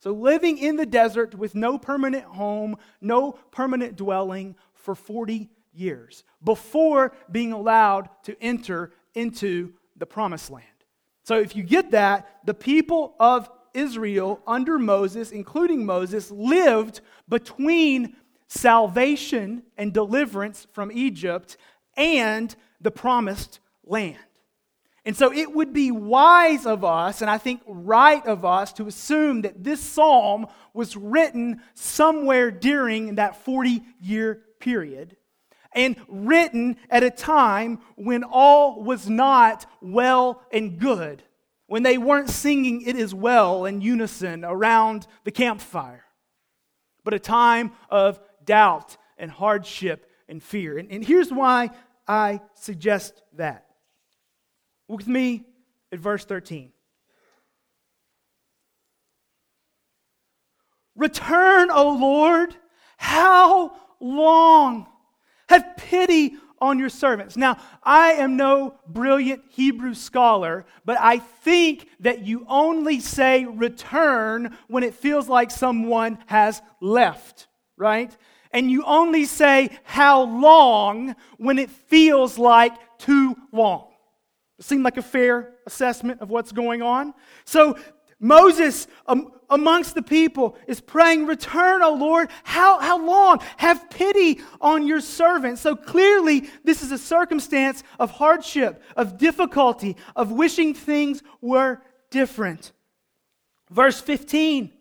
So, 0.01 0.13
living 0.13 0.57
in 0.57 0.77
the 0.77 0.85
desert 0.85 1.35
with 1.35 1.55
no 1.55 1.77
permanent 1.77 2.23
home, 2.23 2.77
no 3.01 3.33
permanent 3.33 3.97
dwelling 3.97 4.55
for 4.73 4.95
40 4.95 5.49
years 5.73 6.23
before 6.41 7.13
being 7.29 7.51
allowed 7.51 8.09
to 8.23 8.41
enter 8.41 8.93
into 9.13 9.73
the 9.97 10.05
promised 10.05 10.49
land. 10.49 10.68
So 11.29 11.39
if 11.39 11.55
you 11.55 11.61
get 11.61 11.91
that, 11.91 12.27
the 12.43 12.55
people 12.55 13.13
of 13.19 13.51
Israel 13.75 14.41
under 14.47 14.79
Moses, 14.79 15.29
including 15.29 15.85
Moses, 15.85 16.31
lived 16.31 17.01
between 17.27 18.15
salvation 18.47 19.61
and 19.77 19.93
deliverance 19.93 20.65
from 20.73 20.91
Egypt 20.91 21.55
and 21.95 22.55
the 22.81 22.89
promised 22.89 23.59
land. 23.85 24.17
And 25.05 25.15
so 25.15 25.31
it 25.31 25.53
would 25.53 25.71
be 25.71 25.91
wise 25.91 26.65
of 26.65 26.83
us, 26.83 27.21
and 27.21 27.29
I 27.29 27.37
think 27.37 27.61
right 27.67 28.25
of 28.25 28.43
us, 28.43 28.73
to 28.73 28.87
assume 28.87 29.43
that 29.43 29.63
this 29.63 29.81
psalm 29.81 30.47
was 30.73 30.97
written 30.97 31.61
somewhere 31.75 32.49
during 32.49 33.15
that 33.15 33.45
40 33.45 33.83
year 34.01 34.41
period 34.59 35.15
and 35.73 35.95
written 36.07 36.77
at 36.89 37.03
a 37.03 37.11
time 37.11 37.79
when 37.95 38.23
all 38.23 38.83
was 38.83 39.09
not 39.09 39.65
well 39.81 40.41
and 40.51 40.79
good, 40.79 41.23
when 41.67 41.83
they 41.83 41.97
weren't 41.97 42.29
singing 42.29 42.81
It 42.81 42.95
Is 42.95 43.13
Well 43.13 43.65
in 43.65 43.81
unison 43.81 44.43
around 44.43 45.07
the 45.23 45.31
campfire, 45.31 46.05
but 47.03 47.13
a 47.13 47.19
time 47.19 47.71
of 47.89 48.19
doubt 48.43 48.97
and 49.17 49.29
hardship 49.29 50.09
and 50.27 50.41
fear. 50.41 50.77
And, 50.77 50.91
and 50.91 51.05
here's 51.05 51.31
why 51.31 51.69
I 52.07 52.41
suggest 52.55 53.21
that. 53.33 53.65
Look 54.87 54.99
with 54.99 55.07
me 55.07 55.45
at 55.91 55.99
verse 55.99 56.25
13. 56.25 56.71
Return, 60.95 61.69
O 61.71 61.91
Lord. 61.91 62.55
How 62.97 63.77
long? 64.01 64.87
Have 65.49 65.75
pity 65.77 66.35
on 66.61 66.79
your 66.79 66.89
servants. 66.89 67.37
Now, 67.37 67.57
I 67.83 68.13
am 68.13 68.37
no 68.37 68.75
brilliant 68.87 69.43
Hebrew 69.49 69.93
scholar, 69.93 70.65
but 70.85 70.97
I 70.99 71.19
think 71.19 71.87
that 72.01 72.25
you 72.25 72.45
only 72.47 72.99
say 72.99 73.45
return 73.45 74.57
when 74.67 74.83
it 74.83 74.93
feels 74.93 75.27
like 75.27 75.51
someone 75.51 76.19
has 76.27 76.61
left, 76.81 77.47
right? 77.77 78.15
And 78.51 78.69
you 78.69 78.83
only 78.83 79.25
say 79.25 79.69
how 79.83 80.23
long 80.23 81.15
when 81.37 81.59
it 81.59 81.69
feels 81.69 82.37
like 82.37 82.73
too 82.97 83.35
long. 83.51 83.87
It 84.57 84.65
seemed 84.65 84.83
like 84.83 84.97
a 84.97 85.01
fair 85.01 85.53
assessment 85.65 86.19
of 86.21 86.29
what's 86.29 86.51
going 86.51 86.81
on? 86.81 87.13
So 87.45 87.77
Moses, 88.19 88.87
um, 89.07 89.31
amongst 89.49 89.95
the 89.95 90.01
people, 90.01 90.57
is 90.67 90.81
praying, 90.81 91.25
Return, 91.25 91.81
O 91.81 91.93
Lord. 91.93 92.29
How, 92.43 92.79
how 92.79 93.03
long? 93.03 93.39
Have 93.57 93.89
pity 93.89 94.41
on 94.59 94.85
your 94.85 94.99
servant. 94.99 95.57
So 95.57 95.75
clearly, 95.75 96.49
this 96.63 96.83
is 96.83 96.91
a 96.91 96.97
circumstance 96.97 97.83
of 97.97 98.11
hardship, 98.11 98.83
of 98.97 99.17
difficulty, 99.17 99.95
of 100.15 100.31
wishing 100.31 100.73
things 100.73 101.23
were 101.41 101.81
different. 102.11 102.73
Verse 103.69 104.01
15 104.01 104.71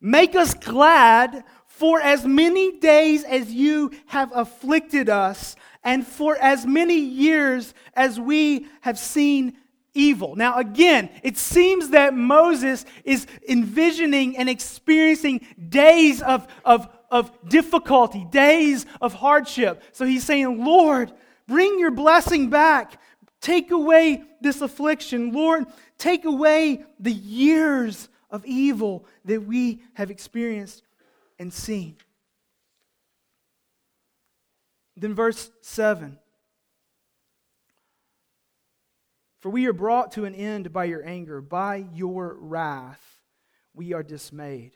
Make 0.00 0.36
us 0.36 0.54
glad 0.54 1.44
for 1.66 2.00
as 2.00 2.24
many 2.24 2.78
days 2.78 3.24
as 3.24 3.52
you 3.52 3.90
have 4.06 4.30
afflicted 4.34 5.08
us, 5.08 5.56
and 5.82 6.06
for 6.06 6.36
as 6.36 6.66
many 6.66 6.98
years 6.98 7.74
as 7.94 8.20
we 8.20 8.66
have 8.82 8.98
seen 8.98 9.56
evil. 9.94 10.36
Now, 10.36 10.58
again, 10.58 11.10
it 11.22 11.36
seems 11.36 11.90
that 11.90 12.14
Moses 12.14 12.84
is 13.04 13.26
envisioning 13.48 14.36
and 14.36 14.48
experiencing 14.48 15.46
days 15.68 16.22
of, 16.22 16.46
of, 16.64 16.88
of 17.10 17.32
difficulty, 17.48 18.26
days 18.30 18.86
of 19.00 19.14
hardship. 19.14 19.82
So 19.92 20.04
he's 20.04 20.24
saying, 20.24 20.64
Lord, 20.64 21.12
bring 21.46 21.78
your 21.78 21.90
blessing 21.90 22.50
back. 22.50 23.00
Take 23.40 23.70
away 23.70 24.24
this 24.40 24.60
affliction. 24.60 25.32
Lord, 25.32 25.66
take 25.96 26.24
away 26.24 26.84
the 26.98 27.12
years 27.12 28.08
of 28.30 28.44
evil 28.44 29.06
that 29.24 29.42
we 29.42 29.82
have 29.94 30.10
experienced 30.10 30.82
and 31.38 31.52
seen. 31.52 31.96
Then, 34.96 35.14
verse 35.14 35.50
7 35.60 36.18
For 39.40 39.50
we 39.50 39.66
are 39.66 39.72
brought 39.72 40.12
to 40.12 40.24
an 40.24 40.34
end 40.34 40.72
by 40.72 40.84
your 40.84 41.06
anger, 41.06 41.40
by 41.40 41.86
your 41.94 42.36
wrath 42.40 43.18
we 43.74 43.92
are 43.92 44.02
dismayed. 44.02 44.72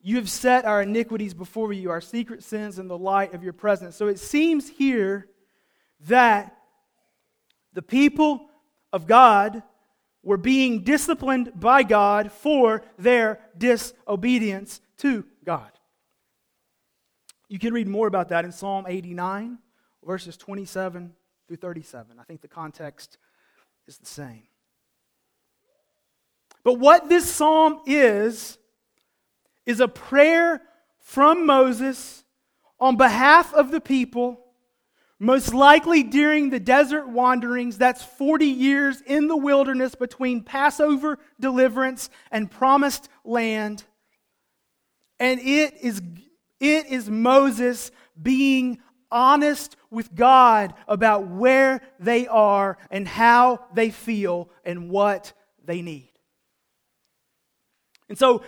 You 0.00 0.16
have 0.16 0.30
set 0.30 0.64
our 0.64 0.82
iniquities 0.82 1.34
before 1.34 1.72
you, 1.72 1.90
our 1.90 2.00
secret 2.00 2.42
sins 2.42 2.78
in 2.78 2.88
the 2.88 2.96
light 2.96 3.34
of 3.34 3.42
your 3.42 3.52
presence. 3.52 3.96
So 3.96 4.06
it 4.06 4.18
seems 4.18 4.68
here 4.68 5.26
that 6.06 6.56
the 7.72 7.82
people 7.82 8.48
of 8.92 9.06
God 9.06 9.62
were 10.22 10.36
being 10.36 10.82
disciplined 10.82 11.52
by 11.58 11.82
God 11.82 12.32
for 12.32 12.82
their 12.98 13.40
disobedience 13.56 14.80
to 14.98 15.24
God. 15.44 15.70
You 17.48 17.58
can 17.58 17.74
read 17.74 17.86
more 17.86 18.08
about 18.08 18.30
that 18.30 18.44
in 18.44 18.52
Psalm 18.52 18.86
89, 18.88 19.58
verses 20.04 20.36
27 20.36 21.12
through 21.46 21.56
37. 21.56 22.18
I 22.18 22.24
think 22.24 22.40
the 22.40 22.48
context 22.48 23.18
is 23.86 23.98
the 23.98 24.06
same. 24.06 24.42
But 26.64 26.74
what 26.74 27.08
this 27.08 27.30
psalm 27.30 27.80
is, 27.86 28.58
is 29.66 29.80
a 29.80 29.88
prayer 29.88 30.60
from 30.98 31.46
Moses 31.46 32.24
on 32.80 32.96
behalf 32.96 33.54
of 33.54 33.70
the 33.70 33.80
people, 33.80 34.40
most 35.18 35.54
likely 35.54 36.02
during 36.02 36.50
the 36.50 36.60
desert 36.60 37.08
wanderings. 37.08 37.78
That's 37.78 38.02
40 38.02 38.46
years 38.46 39.00
in 39.00 39.28
the 39.28 39.36
wilderness 39.36 39.94
between 39.94 40.42
Passover 40.42 41.18
deliverance 41.38 42.10
and 42.30 42.50
promised 42.50 43.08
land. 43.24 43.84
And 45.18 45.40
it 45.40 45.74
is, 45.80 46.02
it 46.60 46.86
is 46.86 47.08
Moses 47.08 47.90
being 48.20 48.78
honest 49.10 49.76
with 49.90 50.14
God 50.14 50.74
about 50.88 51.26
where 51.26 51.80
they 51.98 52.26
are 52.26 52.78
and 52.90 53.06
how 53.06 53.64
they 53.74 53.90
feel 53.90 54.50
and 54.64 54.90
what 54.90 55.32
they 55.64 55.82
need. 55.82 56.10
And 58.08 58.18
so, 58.18 58.42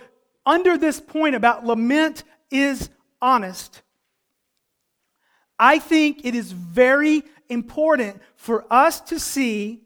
under 0.46 0.78
this 0.78 1.00
point 1.00 1.34
about 1.34 1.64
lament 1.64 2.24
is 2.50 2.90
honest, 3.20 3.82
I 5.58 5.78
think 5.78 6.24
it 6.24 6.34
is 6.34 6.52
very 6.52 7.22
important 7.48 8.22
for 8.36 8.64
us 8.70 9.00
to 9.02 9.18
see 9.18 9.82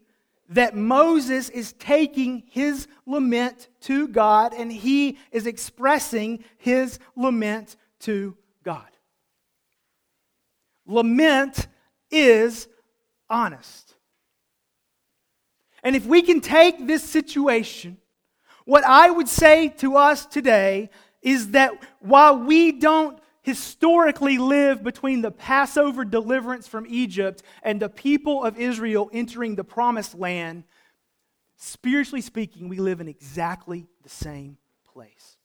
that 0.49 0.75
Moses 0.75 1.49
is 1.49 1.73
taking 1.73 2.43
his 2.49 2.87
lament 3.05 3.69
to 3.81 4.07
God 4.07 4.53
and 4.53 4.71
he 4.71 5.17
is 5.31 5.47
expressing 5.47 6.43
his 6.57 6.99
lament 7.15 7.75
to 8.01 8.37
God. 8.63 8.92
Lament 10.85 11.67
is 12.11 12.67
honest. 13.29 13.95
And 15.83 15.95
if 15.95 16.05
we 16.05 16.21
can 16.21 16.39
take 16.39 16.87
this 16.87 17.03
situation, 17.03 17.97
what 18.65 18.83
I 18.85 19.09
would 19.09 19.27
say 19.27 19.69
to 19.79 19.97
us 19.97 20.25
today 20.25 20.89
is 21.21 21.51
that 21.51 21.71
while 21.99 22.37
we 22.37 22.71
don't 22.71 23.19
historically 23.41 24.37
live 24.37 24.83
between 24.83 25.21
the 25.21 25.31
Passover 25.31 26.05
deliverance 26.05 26.67
from 26.67 26.85
Egypt 26.87 27.43
and 27.61 27.81
the 27.81 27.89
people 27.89 28.43
of 28.43 28.57
Israel 28.57 29.09
entering 29.11 29.55
the 29.55 29.65
promised 29.65 30.15
land, 30.15 30.63
spiritually 31.57 32.21
speaking, 32.21 32.69
we 32.69 32.77
live 32.77 33.01
in 33.01 33.09
exactly 33.09 33.85
the 34.01 34.09
same 34.09 34.57
place. 34.93 35.37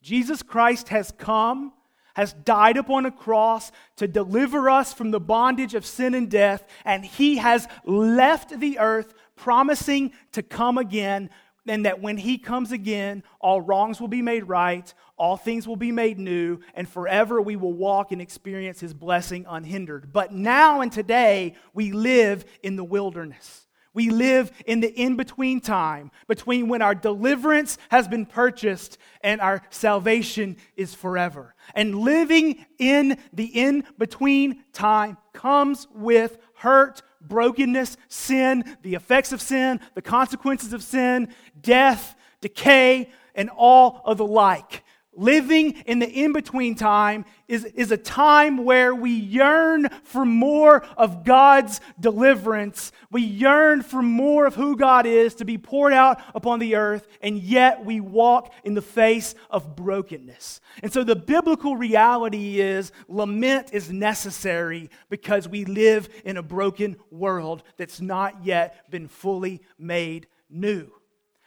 Jesus 0.00 0.42
Christ 0.42 0.88
has 0.88 1.12
come 1.12 1.72
has 2.14 2.32
died 2.32 2.76
upon 2.76 3.06
a 3.06 3.10
cross 3.10 3.70
to 3.96 4.08
deliver 4.08 4.70
us 4.70 4.92
from 4.92 5.10
the 5.10 5.20
bondage 5.20 5.74
of 5.74 5.84
sin 5.86 6.14
and 6.14 6.30
death, 6.30 6.64
and 6.84 7.04
he 7.04 7.36
has 7.36 7.68
left 7.84 8.58
the 8.58 8.78
earth 8.78 9.14
promising 9.36 10.12
to 10.32 10.42
come 10.42 10.78
again, 10.78 11.28
and 11.66 11.86
that 11.86 12.00
when 12.00 12.16
he 12.16 12.38
comes 12.38 12.72
again, 12.72 13.22
all 13.40 13.60
wrongs 13.60 14.00
will 14.00 14.08
be 14.08 14.22
made 14.22 14.48
right, 14.48 14.92
all 15.16 15.36
things 15.36 15.66
will 15.66 15.76
be 15.76 15.92
made 15.92 16.18
new, 16.18 16.58
and 16.74 16.88
forever 16.88 17.40
we 17.40 17.56
will 17.56 17.72
walk 17.72 18.12
and 18.12 18.20
experience 18.20 18.80
his 18.80 18.94
blessing 18.94 19.46
unhindered. 19.48 20.12
But 20.12 20.32
now 20.32 20.80
and 20.80 20.92
today, 20.92 21.54
we 21.72 21.92
live 21.92 22.44
in 22.62 22.76
the 22.76 22.84
wilderness. 22.84 23.63
We 23.94 24.10
live 24.10 24.50
in 24.66 24.80
the 24.80 24.88
in 24.88 25.16
between 25.16 25.60
time 25.60 26.10
between 26.26 26.68
when 26.68 26.82
our 26.82 26.94
deliverance 26.94 27.78
has 27.90 28.08
been 28.08 28.26
purchased 28.26 28.98
and 29.22 29.40
our 29.40 29.62
salvation 29.70 30.56
is 30.76 30.94
forever. 30.94 31.54
And 31.74 32.00
living 32.00 32.66
in 32.78 33.18
the 33.32 33.44
in 33.44 33.84
between 33.96 34.64
time 34.72 35.16
comes 35.32 35.86
with 35.94 36.38
hurt, 36.56 37.02
brokenness, 37.20 37.96
sin, 38.08 38.76
the 38.82 38.94
effects 38.94 39.32
of 39.32 39.40
sin, 39.40 39.80
the 39.94 40.02
consequences 40.02 40.72
of 40.72 40.82
sin, 40.82 41.32
death, 41.60 42.16
decay, 42.40 43.10
and 43.34 43.48
all 43.50 44.02
of 44.04 44.18
the 44.18 44.26
like. 44.26 44.83
Living 45.16 45.72
in 45.86 45.98
the 45.98 46.08
in 46.08 46.32
between 46.32 46.74
time 46.74 47.24
is, 47.46 47.64
is 47.64 47.92
a 47.92 47.96
time 47.96 48.64
where 48.64 48.94
we 48.94 49.12
yearn 49.12 49.88
for 50.02 50.24
more 50.24 50.84
of 50.96 51.24
God's 51.24 51.80
deliverance. 52.00 52.90
We 53.10 53.22
yearn 53.22 53.82
for 53.82 54.02
more 54.02 54.46
of 54.46 54.54
who 54.54 54.76
God 54.76 55.06
is 55.06 55.34
to 55.36 55.44
be 55.44 55.58
poured 55.58 55.92
out 55.92 56.20
upon 56.34 56.58
the 56.58 56.76
earth, 56.76 57.06
and 57.20 57.38
yet 57.38 57.84
we 57.84 58.00
walk 58.00 58.52
in 58.64 58.74
the 58.74 58.82
face 58.82 59.34
of 59.50 59.76
brokenness. 59.76 60.60
And 60.82 60.92
so 60.92 61.04
the 61.04 61.16
biblical 61.16 61.76
reality 61.76 62.60
is 62.60 62.92
lament 63.08 63.72
is 63.72 63.92
necessary 63.92 64.90
because 65.10 65.48
we 65.48 65.64
live 65.64 66.08
in 66.24 66.36
a 66.36 66.42
broken 66.42 66.96
world 67.10 67.62
that's 67.76 68.00
not 68.00 68.44
yet 68.44 68.90
been 68.90 69.08
fully 69.08 69.62
made 69.78 70.26
new. 70.50 70.90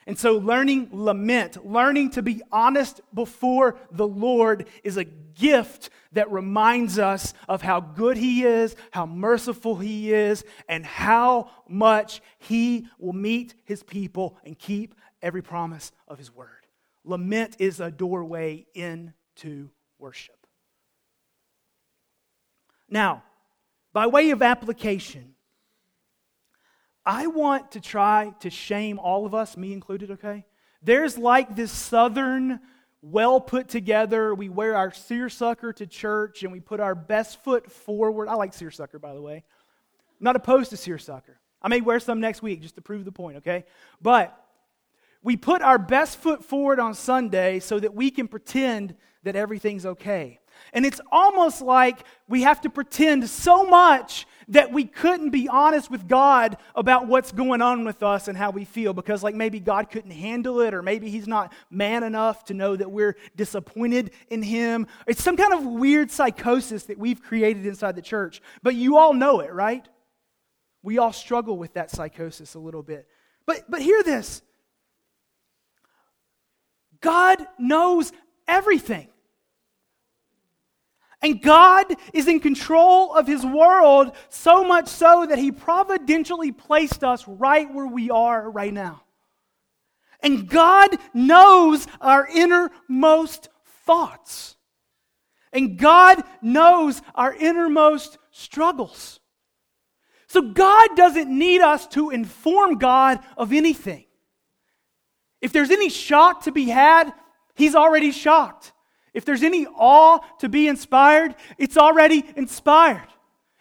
And 0.08 0.18
so, 0.18 0.38
learning 0.38 0.88
lament, 0.94 1.70
learning 1.70 2.12
to 2.12 2.22
be 2.22 2.42
honest 2.50 3.02
before 3.14 3.78
the 3.92 4.08
Lord 4.08 4.68
is 4.82 4.96
a 4.96 5.04
gift 5.04 5.90
that 6.14 6.32
reminds 6.32 6.98
us 6.98 7.34
of 7.50 7.62
how 7.62 7.82
good 7.82 8.16
He 8.16 8.44
is, 8.46 8.78
how 8.92 9.06
merciful 9.06 9.76
He 9.76 10.14
is, 10.14 10.46
and 10.70 10.86
how 10.86 11.52
much 11.68 12.22
He 12.40 12.88
will 12.98 13.12
meet 13.12 13.54
His 13.66 13.84
people 13.84 14.38
and 14.46 14.58
keep 14.58 14.96
every 15.22 15.42
promise 15.42 15.92
of 16.08 16.18
His 16.18 16.34
word. 16.34 16.66
Lament 17.04 17.58
is 17.60 17.82
a 17.82 17.92
doorway 17.92 18.66
into 18.74 19.70
worship. 20.00 20.48
Now, 22.90 23.24
by 23.92 24.08
way 24.08 24.30
of 24.30 24.42
application, 24.42 25.36
I 27.08 27.28
want 27.28 27.72
to 27.72 27.80
try 27.80 28.34
to 28.42 28.50
shame 28.50 29.00
all 29.00 29.26
of 29.26 29.34
us, 29.34 29.56
me 29.56 29.72
included, 29.72 30.12
okay? 30.12 30.46
There's 30.84 31.18
like 31.18 31.56
this 31.56 31.72
southern, 31.72 32.60
well 33.02 33.40
put 33.40 33.70
together, 33.70 34.36
we 34.36 34.50
wear 34.50 34.76
our 34.76 34.92
seersucker 34.92 35.72
to 35.72 35.88
church 35.88 36.44
and 36.44 36.52
we 36.52 36.60
put 36.60 36.82
our 36.82 36.96
best 36.96 37.42
foot 37.46 37.72
forward. 37.72 38.28
I 38.28 38.34
like 38.34 38.54
seersucker, 38.54 39.00
by 39.00 39.14
the 39.14 39.22
way. 39.22 39.36
I'm 39.36 39.44
not 40.20 40.36
opposed 40.36 40.72
to 40.72 40.78
seersucker. 40.78 41.40
I 41.62 41.70
may 41.70 41.80
wear 41.80 42.02
some 42.02 42.20
next 42.20 42.42
week 42.42 42.62
just 42.62 42.76
to 42.76 42.82
prove 42.82 43.06
the 43.06 43.12
point, 43.14 43.38
okay? 43.38 43.64
But 44.02 44.38
we 45.24 45.38
put 45.38 45.62
our 45.62 45.80
best 45.80 46.18
foot 46.18 46.44
forward 46.44 46.78
on 46.78 46.94
Sunday 46.94 47.60
so 47.60 47.80
that 47.80 47.94
we 47.94 48.12
can 48.12 48.28
pretend 48.28 48.96
that 49.24 49.38
everything's 49.38 49.86
okay. 49.86 50.40
And 50.74 50.86
it's 50.86 51.02
almost 51.12 51.62
like 51.62 52.00
we 52.28 52.44
have 52.44 52.62
to 52.62 52.70
pretend 52.70 53.30
so 53.30 53.66
much 53.66 54.26
that 54.50 54.72
we 54.72 54.86
couldn't 54.86 55.32
be 55.32 55.50
honest 55.50 55.92
with 55.92 56.08
God 56.08 56.58
about 56.74 57.08
what's 57.08 57.32
going 57.32 57.62
on 57.62 57.84
with 57.84 58.02
us 58.02 58.28
and 58.28 58.38
how 58.38 58.50
we 58.50 58.64
feel 58.64 58.94
because, 58.94 59.22
like, 59.22 59.36
maybe 59.36 59.60
God 59.60 59.90
couldn't 59.90 60.12
handle 60.12 60.62
it, 60.62 60.74
or 60.74 60.82
maybe 60.82 61.10
He's 61.10 61.28
not 61.28 61.52
man 61.70 62.04
enough 62.04 62.46
to 62.46 62.54
know 62.54 62.76
that 62.76 62.90
we're 62.90 63.18
disappointed 63.36 64.12
in 64.30 64.42
Him. 64.42 64.88
It's 65.06 65.22
some 65.22 65.36
kind 65.36 65.54
of 65.54 65.66
weird 65.66 66.12
psychosis 66.12 66.84
that 66.86 66.98
we've 66.98 67.22
created 67.22 67.66
inside 67.66 67.96
the 67.96 68.02
church. 68.02 68.42
But 68.64 68.76
you 68.76 68.98
all 68.98 69.14
know 69.14 69.42
it, 69.42 69.54
right? 69.54 69.88
We 70.82 70.98
all 70.98 71.12
struggle 71.12 71.58
with 71.58 71.74
that 71.74 71.92
psychosis 71.92 72.54
a 72.54 72.60
little 72.60 72.84
bit. 72.84 73.08
But, 73.46 73.70
but 73.70 73.82
hear 73.82 74.04
this 74.04 74.42
God 77.02 77.46
knows 77.60 78.12
everything. 78.48 79.10
And 81.22 81.42
God 81.42 81.88
is 82.14 82.28
in 82.28 82.40
control 82.40 83.14
of 83.14 83.26
His 83.28 83.46
world 83.46 84.16
so 84.30 84.64
much 84.64 84.88
so 84.88 85.26
that 85.28 85.40
He 85.40 85.52
providentially 85.52 86.52
placed 86.52 87.04
us 87.04 87.28
right 87.28 87.72
where 87.74 87.88
we 87.88 88.10
are 88.10 88.50
right 88.50 88.74
now. 88.74 89.02
And 90.22 90.48
God 90.48 90.90
knows 91.14 91.88
our 92.02 92.28
innermost 92.28 93.50
thoughts. 93.86 94.56
And 95.52 95.78
God 95.78 96.24
knows 96.42 97.02
our 97.16 97.34
innermost 97.34 98.18
struggles. 98.32 99.20
So 100.28 100.42
God 100.42 100.90
doesn't 100.96 101.30
need 101.30 101.62
us 101.62 101.88
to 101.88 102.10
inform 102.10 102.78
God 102.78 103.20
of 103.38 103.54
anything. 103.54 104.06
If 105.42 105.54
there's 105.54 105.72
any 105.72 105.90
shock 105.90 106.44
to 106.44 106.52
be 106.52 106.66
had, 106.66 107.12
He's 107.56 107.76
already 107.76 108.12
shocked. 108.12 108.74
If 109.18 109.26
there's 109.26 109.42
any 109.42 109.66
awe 109.66 110.20
to 110.42 110.48
be 110.48 110.68
inspired, 110.68 111.34
it's 111.58 111.76
already 111.76 112.24
inspired. 112.36 113.08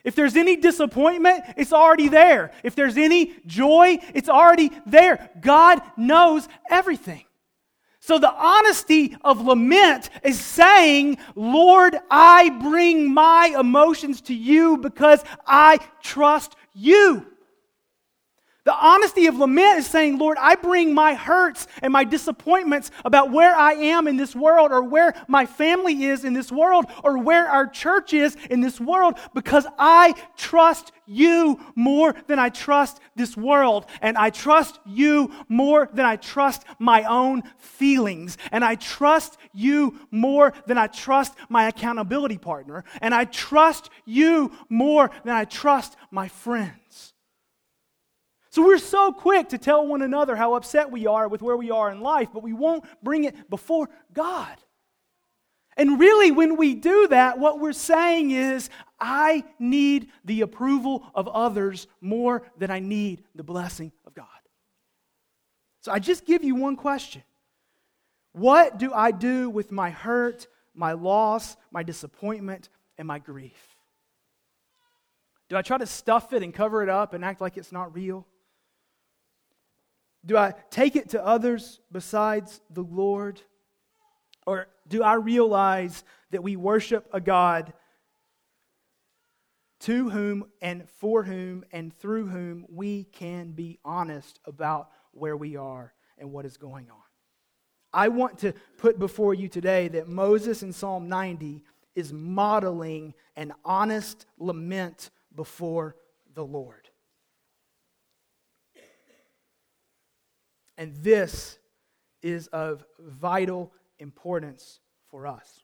If 0.04 0.14
there's 0.14 0.36
any 0.36 0.56
disappointment, 0.56 1.44
it's 1.56 1.72
already 1.72 2.08
there. 2.08 2.52
If 2.62 2.74
there's 2.74 2.98
any 2.98 3.32
joy, 3.46 3.96
it's 4.12 4.28
already 4.28 4.70
there. 4.84 5.30
God 5.40 5.80
knows 5.96 6.46
everything. 6.68 7.24
So 8.00 8.18
the 8.18 8.30
honesty 8.30 9.16
of 9.22 9.40
lament 9.46 10.10
is 10.22 10.38
saying, 10.38 11.16
Lord, 11.34 11.96
I 12.10 12.50
bring 12.50 13.14
my 13.14 13.56
emotions 13.58 14.20
to 14.28 14.34
you 14.34 14.76
because 14.76 15.24
I 15.46 15.78
trust 16.02 16.54
you. 16.74 17.26
The 18.66 18.74
honesty 18.74 19.28
of 19.28 19.38
lament 19.38 19.78
is 19.78 19.86
saying, 19.86 20.18
Lord, 20.18 20.36
I 20.40 20.56
bring 20.56 20.92
my 20.92 21.14
hurts 21.14 21.68
and 21.82 21.92
my 21.92 22.02
disappointments 22.02 22.90
about 23.04 23.30
where 23.30 23.54
I 23.54 23.74
am 23.74 24.08
in 24.08 24.16
this 24.16 24.34
world 24.34 24.72
or 24.72 24.82
where 24.82 25.14
my 25.28 25.46
family 25.46 26.02
is 26.02 26.24
in 26.24 26.32
this 26.32 26.50
world 26.50 26.86
or 27.04 27.16
where 27.16 27.46
our 27.46 27.68
church 27.68 28.12
is 28.12 28.36
in 28.50 28.62
this 28.62 28.80
world 28.80 29.20
because 29.34 29.68
I 29.78 30.14
trust 30.36 30.90
you 31.06 31.60
more 31.76 32.16
than 32.26 32.40
I 32.40 32.48
trust 32.48 32.98
this 33.14 33.36
world. 33.36 33.86
And 34.02 34.18
I 34.18 34.30
trust 34.30 34.80
you 34.84 35.30
more 35.48 35.88
than 35.92 36.04
I 36.04 36.16
trust 36.16 36.64
my 36.80 37.04
own 37.04 37.44
feelings. 37.58 38.36
And 38.50 38.64
I 38.64 38.74
trust 38.74 39.38
you 39.54 40.00
more 40.10 40.52
than 40.66 40.76
I 40.76 40.88
trust 40.88 41.34
my 41.48 41.68
accountability 41.68 42.38
partner. 42.38 42.84
And 43.00 43.14
I 43.14 43.26
trust 43.26 43.90
you 44.04 44.50
more 44.68 45.12
than 45.24 45.34
I 45.34 45.44
trust 45.44 45.96
my 46.10 46.26
friends. 46.26 46.85
So 48.56 48.64
we're 48.64 48.78
so 48.78 49.12
quick 49.12 49.50
to 49.50 49.58
tell 49.58 49.86
one 49.86 50.00
another 50.00 50.34
how 50.34 50.54
upset 50.54 50.90
we 50.90 51.06
are 51.06 51.28
with 51.28 51.42
where 51.42 51.58
we 51.58 51.70
are 51.70 51.90
in 51.90 52.00
life, 52.00 52.30
but 52.32 52.42
we 52.42 52.54
won't 52.54 52.86
bring 53.02 53.24
it 53.24 53.50
before 53.50 53.90
God. 54.14 54.56
And 55.76 56.00
really, 56.00 56.30
when 56.30 56.56
we 56.56 56.74
do 56.74 57.06
that, 57.08 57.38
what 57.38 57.60
we're 57.60 57.74
saying 57.74 58.30
is, 58.30 58.70
I 58.98 59.44
need 59.58 60.08
the 60.24 60.40
approval 60.40 61.04
of 61.14 61.28
others 61.28 61.86
more 62.00 62.44
than 62.56 62.70
I 62.70 62.78
need 62.78 63.24
the 63.34 63.42
blessing 63.42 63.92
of 64.06 64.14
God. 64.14 64.24
So 65.82 65.92
I 65.92 65.98
just 65.98 66.24
give 66.24 66.42
you 66.42 66.54
one 66.54 66.76
question 66.76 67.24
What 68.32 68.78
do 68.78 68.90
I 68.90 69.10
do 69.10 69.50
with 69.50 69.70
my 69.70 69.90
hurt, 69.90 70.46
my 70.74 70.92
loss, 70.92 71.58
my 71.70 71.82
disappointment, 71.82 72.70
and 72.96 73.06
my 73.06 73.18
grief? 73.18 73.76
Do 75.50 75.58
I 75.58 75.60
try 75.60 75.76
to 75.76 75.86
stuff 75.86 76.32
it 76.32 76.42
and 76.42 76.54
cover 76.54 76.82
it 76.82 76.88
up 76.88 77.12
and 77.12 77.22
act 77.22 77.42
like 77.42 77.58
it's 77.58 77.70
not 77.70 77.94
real? 77.94 78.26
Do 80.26 80.36
I 80.36 80.54
take 80.70 80.96
it 80.96 81.10
to 81.10 81.24
others 81.24 81.80
besides 81.92 82.60
the 82.70 82.82
Lord? 82.82 83.40
Or 84.46 84.66
do 84.88 85.02
I 85.02 85.14
realize 85.14 86.04
that 86.32 86.42
we 86.42 86.56
worship 86.56 87.08
a 87.12 87.20
God 87.20 87.72
to 89.80 90.10
whom 90.10 90.46
and 90.60 90.88
for 90.98 91.22
whom 91.22 91.64
and 91.70 91.96
through 91.96 92.26
whom 92.26 92.66
we 92.68 93.04
can 93.04 93.52
be 93.52 93.78
honest 93.84 94.40
about 94.44 94.90
where 95.12 95.36
we 95.36 95.56
are 95.56 95.94
and 96.18 96.32
what 96.32 96.44
is 96.44 96.56
going 96.56 96.90
on? 96.90 96.96
I 97.92 98.08
want 98.08 98.38
to 98.38 98.52
put 98.78 98.98
before 98.98 99.32
you 99.32 99.48
today 99.48 99.88
that 99.88 100.08
Moses 100.08 100.62
in 100.62 100.72
Psalm 100.72 101.08
90 101.08 101.62
is 101.94 102.12
modeling 102.12 103.14
an 103.36 103.52
honest 103.64 104.26
lament 104.38 105.10
before 105.34 105.96
the 106.34 106.44
Lord. 106.44 106.85
And 110.76 110.94
this 110.96 111.58
is 112.22 112.48
of 112.48 112.84
vital 112.98 113.72
importance 113.98 114.80
for 115.10 115.26
us. 115.26 115.60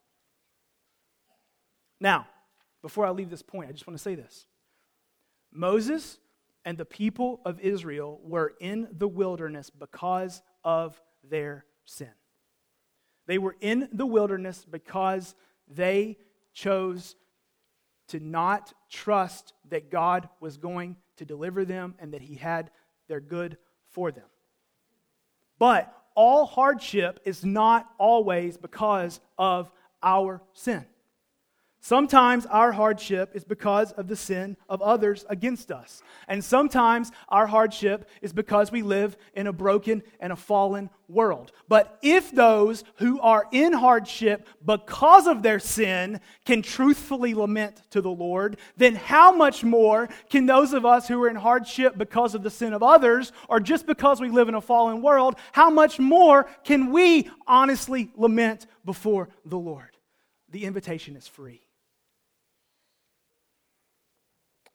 Now, 2.00 2.26
before 2.82 3.06
I 3.06 3.10
leave 3.10 3.30
this 3.30 3.42
point, 3.42 3.68
I 3.68 3.72
just 3.72 3.86
want 3.86 3.96
to 3.96 4.02
say 4.02 4.14
this 4.14 4.46
Moses 5.52 6.18
and 6.64 6.78
the 6.78 6.84
people 6.84 7.40
of 7.44 7.60
Israel 7.60 8.20
were 8.22 8.54
in 8.60 8.88
the 8.92 9.08
wilderness 9.08 9.70
because 9.70 10.42
of 10.64 11.00
their 11.28 11.64
sin. 11.84 12.10
They 13.26 13.38
were 13.38 13.56
in 13.60 13.88
the 13.92 14.06
wilderness 14.06 14.64
because 14.68 15.34
they 15.68 16.18
chose 16.54 17.16
to 18.08 18.20
not 18.20 18.72
trust 18.90 19.52
that 19.70 19.90
God 19.90 20.28
was 20.40 20.56
going 20.56 20.96
to 21.16 21.24
deliver 21.24 21.64
them 21.64 21.94
and 21.98 22.12
that 22.12 22.22
He 22.22 22.34
had 22.34 22.70
their 23.08 23.20
good 23.20 23.56
for 23.90 24.10
them. 24.10 24.24
But 25.62 25.96
all 26.16 26.44
hardship 26.44 27.20
is 27.24 27.44
not 27.44 27.88
always 27.96 28.56
because 28.56 29.20
of 29.38 29.70
our 30.02 30.42
sin. 30.54 30.84
Sometimes 31.84 32.46
our 32.46 32.70
hardship 32.70 33.32
is 33.34 33.42
because 33.42 33.90
of 33.90 34.06
the 34.06 34.14
sin 34.14 34.56
of 34.68 34.80
others 34.80 35.24
against 35.28 35.72
us. 35.72 36.00
And 36.28 36.42
sometimes 36.42 37.10
our 37.28 37.48
hardship 37.48 38.08
is 38.22 38.32
because 38.32 38.70
we 38.70 38.82
live 38.82 39.16
in 39.34 39.48
a 39.48 39.52
broken 39.52 40.04
and 40.20 40.32
a 40.32 40.36
fallen 40.36 40.90
world. 41.08 41.50
But 41.66 41.98
if 42.00 42.30
those 42.30 42.84
who 42.98 43.20
are 43.20 43.48
in 43.50 43.72
hardship 43.72 44.46
because 44.64 45.26
of 45.26 45.42
their 45.42 45.58
sin 45.58 46.20
can 46.44 46.62
truthfully 46.62 47.34
lament 47.34 47.82
to 47.90 48.00
the 48.00 48.12
Lord, 48.12 48.58
then 48.76 48.94
how 48.94 49.32
much 49.32 49.64
more 49.64 50.08
can 50.30 50.46
those 50.46 50.74
of 50.74 50.86
us 50.86 51.08
who 51.08 51.20
are 51.20 51.28
in 51.28 51.34
hardship 51.34 51.98
because 51.98 52.36
of 52.36 52.44
the 52.44 52.50
sin 52.50 52.74
of 52.74 52.84
others 52.84 53.32
or 53.48 53.58
just 53.58 53.88
because 53.88 54.20
we 54.20 54.28
live 54.28 54.48
in 54.48 54.54
a 54.54 54.60
fallen 54.60 55.02
world, 55.02 55.34
how 55.50 55.68
much 55.68 55.98
more 55.98 56.44
can 56.62 56.92
we 56.92 57.28
honestly 57.44 58.12
lament 58.16 58.68
before 58.84 59.30
the 59.44 59.58
Lord? 59.58 59.96
The 60.48 60.64
invitation 60.64 61.16
is 61.16 61.26
free. 61.26 61.60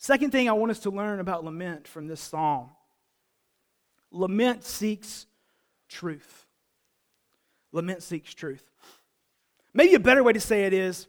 Second 0.08 0.32
thing 0.32 0.48
I 0.48 0.54
want 0.54 0.72
us 0.72 0.80
to 0.80 0.90
learn 0.90 1.20
about 1.20 1.44
lament 1.44 1.86
from 1.86 2.08
this 2.08 2.22
psalm 2.22 2.70
lament 4.10 4.64
seeks 4.64 5.26
truth. 5.90 6.46
Lament 7.74 8.02
seeks 8.02 8.34
truth. 8.34 8.64
Maybe 9.74 9.96
a 9.96 10.00
better 10.00 10.24
way 10.24 10.32
to 10.32 10.40
say 10.40 10.64
it 10.64 10.72
is 10.72 11.08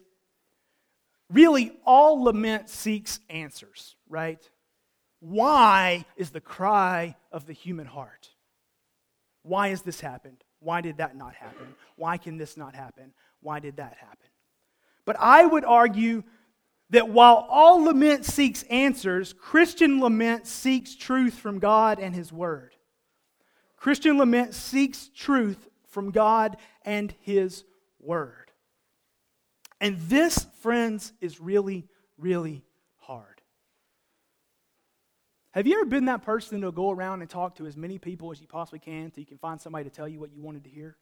really, 1.30 1.70
all 1.86 2.24
lament 2.24 2.68
seeks 2.68 3.20
answers, 3.30 3.94
right? 4.08 4.42
Why 5.20 6.04
is 6.16 6.30
the 6.30 6.40
cry 6.40 7.14
of 7.30 7.46
the 7.46 7.52
human 7.52 7.86
heart? 7.86 8.30
Why 9.44 9.68
has 9.68 9.82
this 9.82 10.00
happened? 10.00 10.42
Why 10.58 10.80
did 10.80 10.96
that 10.96 11.14
not 11.16 11.36
happen? 11.36 11.76
Why 11.94 12.16
can 12.16 12.36
this 12.36 12.56
not 12.56 12.74
happen? 12.74 13.12
Why 13.42 13.60
did 13.60 13.76
that 13.76 13.96
happen? 14.00 14.26
But 15.04 15.14
I 15.20 15.46
would 15.46 15.64
argue 15.64 16.24
that 16.90 17.08
while 17.08 17.46
all 17.48 17.84
lament 17.84 18.24
seeks 18.24 18.62
answers, 18.64 19.32
Christian 19.32 20.00
lament 20.00 20.46
seeks 20.46 20.94
truth 20.94 21.34
from 21.34 21.58
God 21.58 21.98
and 21.98 22.14
His 22.14 22.32
Word. 22.32 22.74
Christian 23.76 24.18
lament 24.18 24.54
seeks 24.54 25.10
truth 25.14 25.68
from 25.88 26.10
God 26.10 26.56
and 26.84 27.14
His 27.20 27.64
Word. 28.00 28.50
And 29.80 29.98
this, 30.00 30.46
friends, 30.60 31.12
is 31.20 31.40
really, 31.40 31.86
really 32.16 32.64
hard. 32.96 33.42
Have 35.52 35.66
you 35.66 35.74
ever 35.74 35.84
been 35.84 36.06
that 36.06 36.22
person 36.22 36.60
who'll 36.60 36.72
go 36.72 36.90
around 36.90 37.20
and 37.20 37.30
talk 37.30 37.56
to 37.56 37.66
as 37.66 37.76
many 37.76 37.98
people 37.98 38.30
as 38.30 38.40
you 38.40 38.46
possibly 38.46 38.78
can 38.78 39.12
so 39.12 39.20
you 39.20 39.26
can 39.26 39.38
find 39.38 39.60
somebody 39.60 39.84
to 39.84 39.90
tell 39.90 40.08
you 40.08 40.20
what 40.20 40.32
you 40.32 40.42
wanted 40.42 40.64
to 40.64 40.70
hear? 40.70 40.96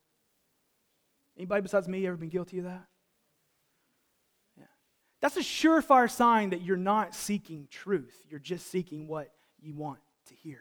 Anybody 1.37 1.63
besides 1.63 1.89
me 1.89 2.07
ever 2.07 2.17
been 2.17 2.29
guilty 2.29 2.59
of 2.59 2.65
that? 2.65 2.87
That's 5.21 5.37
a 5.37 5.41
surefire 5.41 6.11
sign 6.11 6.51
that 6.51 6.63
you're 6.63 6.77
not 6.77 7.15
seeking 7.15 7.69
truth. 7.71 8.17
You're 8.29 8.41
just 8.41 8.71
seeking 8.71 9.09
what 9.09 9.31
you 9.61 9.75
want 9.75 9.99
to 10.29 10.35
hear. 10.35 10.61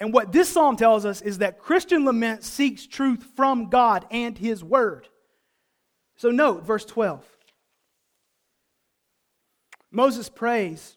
And 0.00 0.12
what 0.12 0.30
this 0.30 0.48
psalm 0.48 0.76
tells 0.76 1.04
us 1.04 1.20
is 1.20 1.38
that 1.38 1.58
Christian 1.58 2.04
lament 2.04 2.44
seeks 2.44 2.86
truth 2.86 3.24
from 3.34 3.68
God 3.68 4.06
and 4.10 4.38
His 4.38 4.62
Word. 4.62 5.08
So 6.16 6.30
note 6.30 6.64
verse 6.64 6.84
12. 6.84 7.24
Moses 9.90 10.28
prays 10.28 10.96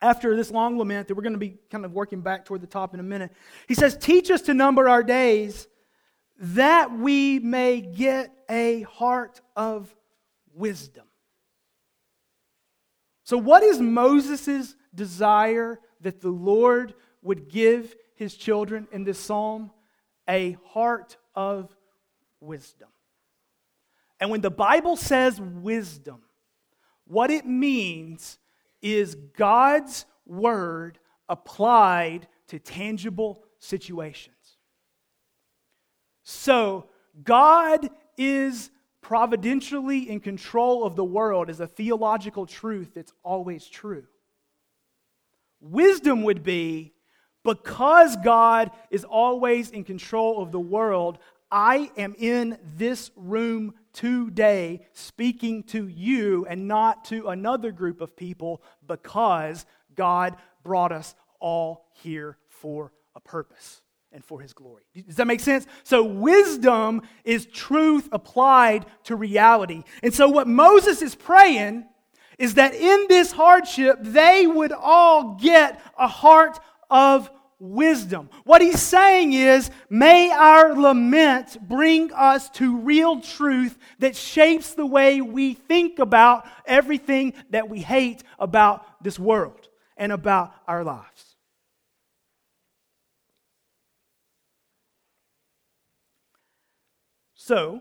after 0.00 0.36
this 0.36 0.50
long 0.50 0.78
lament 0.78 1.08
that 1.08 1.14
we're 1.14 1.22
going 1.22 1.32
to 1.32 1.38
be 1.38 1.56
kind 1.70 1.84
of 1.84 1.92
working 1.92 2.20
back 2.20 2.44
toward 2.44 2.60
the 2.60 2.66
top 2.66 2.94
in 2.94 3.00
a 3.00 3.02
minute. 3.02 3.32
He 3.68 3.74
says, 3.74 3.96
Teach 3.96 4.30
us 4.30 4.42
to 4.42 4.54
number 4.54 4.88
our 4.88 5.02
days 5.02 5.68
that 6.38 6.96
we 6.96 7.38
may 7.38 7.80
get 7.80 8.30
a 8.48 8.82
heart 8.82 9.40
of 9.56 9.94
wisdom. 10.56 11.04
So, 13.24 13.36
what 13.36 13.62
is 13.62 13.80
Moses' 13.80 14.74
desire 14.94 15.80
that 16.00 16.20
the 16.20 16.30
Lord 16.30 16.94
would 17.22 17.48
give 17.48 17.94
his 18.14 18.36
children 18.36 18.86
in 18.92 19.04
this 19.04 19.18
psalm? 19.18 19.70
A 20.28 20.56
heart 20.68 21.16
of 21.34 21.76
wisdom. 22.40 22.88
And 24.20 24.30
when 24.30 24.40
the 24.40 24.50
Bible 24.50 24.96
says 24.96 25.40
wisdom, 25.40 26.22
what 27.06 27.30
it 27.30 27.46
means 27.46 28.38
is 28.80 29.14
God's 29.14 30.06
word 30.24 30.98
applied 31.28 32.28
to 32.48 32.58
tangible 32.58 33.42
situations. 33.58 34.36
So, 36.22 36.86
God 37.22 37.88
is 38.16 38.70
providentially 39.06 40.10
in 40.10 40.18
control 40.18 40.84
of 40.84 40.96
the 40.96 41.04
world 41.04 41.48
is 41.48 41.60
a 41.60 41.66
theological 41.68 42.44
truth 42.44 42.90
that's 42.92 43.12
always 43.22 43.64
true. 43.68 44.02
Wisdom 45.60 46.24
would 46.24 46.42
be 46.42 46.92
because 47.44 48.16
God 48.16 48.72
is 48.90 49.04
always 49.04 49.70
in 49.70 49.84
control 49.84 50.42
of 50.42 50.50
the 50.50 50.58
world, 50.58 51.18
I 51.52 51.88
am 51.96 52.16
in 52.18 52.58
this 52.76 53.12
room 53.14 53.74
today 53.92 54.84
speaking 54.92 55.62
to 55.64 55.86
you 55.86 56.44
and 56.46 56.66
not 56.66 57.04
to 57.04 57.28
another 57.28 57.70
group 57.70 58.00
of 58.00 58.16
people 58.16 58.60
because 58.88 59.66
God 59.94 60.34
brought 60.64 60.90
us 60.90 61.14
all 61.38 61.86
here 62.02 62.38
for 62.48 62.92
a 63.14 63.20
purpose 63.20 63.82
and 64.12 64.24
for 64.24 64.40
his 64.40 64.52
glory. 64.52 64.84
Does 65.06 65.16
that 65.16 65.26
make 65.26 65.40
sense? 65.40 65.66
So, 65.84 66.04
wisdom 66.04 67.02
is 67.24 67.46
truth 67.46 68.08
applied 68.12 68.86
to 69.04 69.16
reality. 69.16 69.84
And 70.02 70.14
so, 70.14 70.28
what 70.28 70.48
Moses 70.48 71.02
is 71.02 71.14
praying 71.14 71.84
is 72.38 72.54
that 72.54 72.74
in 72.74 73.06
this 73.08 73.32
hardship, 73.32 73.98
they 74.00 74.46
would 74.46 74.72
all 74.72 75.34
get 75.34 75.80
a 75.98 76.08
heart 76.08 76.58
of 76.90 77.30
wisdom. 77.58 78.28
What 78.44 78.60
he's 78.60 78.82
saying 78.82 79.32
is, 79.32 79.70
may 79.88 80.30
our 80.30 80.74
lament 80.74 81.56
bring 81.66 82.12
us 82.12 82.50
to 82.50 82.78
real 82.78 83.20
truth 83.20 83.78
that 83.98 84.14
shapes 84.14 84.74
the 84.74 84.86
way 84.86 85.20
we 85.20 85.54
think 85.54 85.98
about 85.98 86.46
everything 86.66 87.32
that 87.50 87.68
we 87.68 87.80
hate 87.80 88.22
about 88.38 89.02
this 89.02 89.18
world 89.18 89.68
and 89.96 90.12
about 90.12 90.52
our 90.68 90.84
lives. 90.84 91.25
So, 97.46 97.80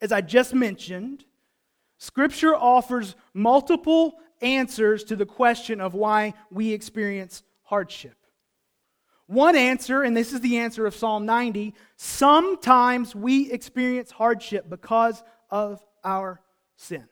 as 0.00 0.10
I 0.10 0.22
just 0.22 0.54
mentioned, 0.54 1.24
Scripture 1.98 2.52
offers 2.52 3.14
multiple 3.32 4.14
answers 4.40 5.04
to 5.04 5.14
the 5.14 5.24
question 5.24 5.80
of 5.80 5.94
why 5.94 6.34
we 6.50 6.72
experience 6.72 7.44
hardship. 7.62 8.16
One 9.26 9.54
answer, 9.54 10.02
and 10.02 10.16
this 10.16 10.32
is 10.32 10.40
the 10.40 10.58
answer 10.58 10.84
of 10.84 10.96
Psalm 10.96 11.26
90 11.26 11.74
sometimes 11.94 13.14
we 13.14 13.52
experience 13.52 14.10
hardship 14.10 14.68
because 14.68 15.22
of 15.48 15.80
our 16.02 16.40
sin. 16.74 17.08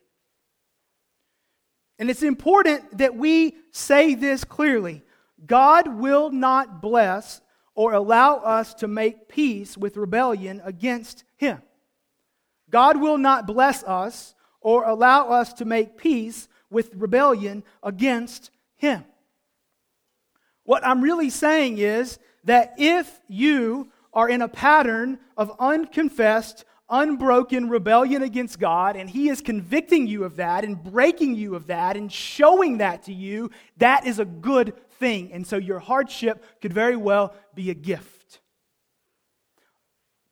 And 2.01 2.11
it's 2.11 2.25
important 2.25 2.99
that 2.99 3.15
we 3.15 3.55
say 3.71 4.17
this 4.17 4.43
clearly 4.43 5.05
God 5.47 5.87
will 6.01 6.33
not 6.33 6.83
bless 6.83 7.41
or 7.81 7.95
allow 7.95 8.37
us 8.37 8.75
to 8.75 8.87
make 8.87 9.27
peace 9.27 9.75
with 9.75 9.97
rebellion 9.97 10.61
against 10.67 11.25
Him. 11.39 11.63
God 12.69 13.01
will 13.01 13.17
not 13.17 13.47
bless 13.47 13.83
us 13.85 14.35
or 14.61 14.85
allow 14.85 15.31
us 15.31 15.55
to 15.55 15.65
make 15.65 15.97
peace 15.97 16.47
with 16.69 16.95
rebellion 16.95 17.65
against 17.83 18.51
Him. 18.77 19.03
What 20.65 20.87
I'm 20.87 21.01
really 21.01 21.31
saying 21.31 21.79
is 21.79 22.19
that 22.45 22.75
if 22.77 23.19
you 23.29 23.89
are 24.13 24.29
in 24.29 24.43
a 24.43 24.49
pattern 24.49 25.19
of 25.35 25.51
unconfessed, 25.59 26.67
unbroken 26.91 27.69
rebellion 27.69 28.23
against 28.23 28.59
God, 28.59 28.97
and 28.97 29.09
He 29.09 29.29
is 29.29 29.41
convicting 29.41 30.07
you 30.07 30.25
of 30.25 30.37
that 30.37 30.65
and 30.65 30.83
breaking 30.83 31.35
you 31.35 31.55
of 31.55 31.69
that 31.69 31.97
and 31.97 32.13
showing 32.13 32.79
that 32.79 33.05
to 33.05 33.13
you, 33.13 33.51
that 33.79 34.07
is 34.07 34.19
a 34.19 34.25
good 34.25 34.75
thing. 34.93 35.33
And 35.33 35.47
so 35.47 35.57
your 35.57 35.79
hardship 35.79 36.45
could 36.61 36.73
very 36.73 36.97
well 36.97 37.35
be 37.55 37.71
a 37.71 37.75
gift. 37.75 38.41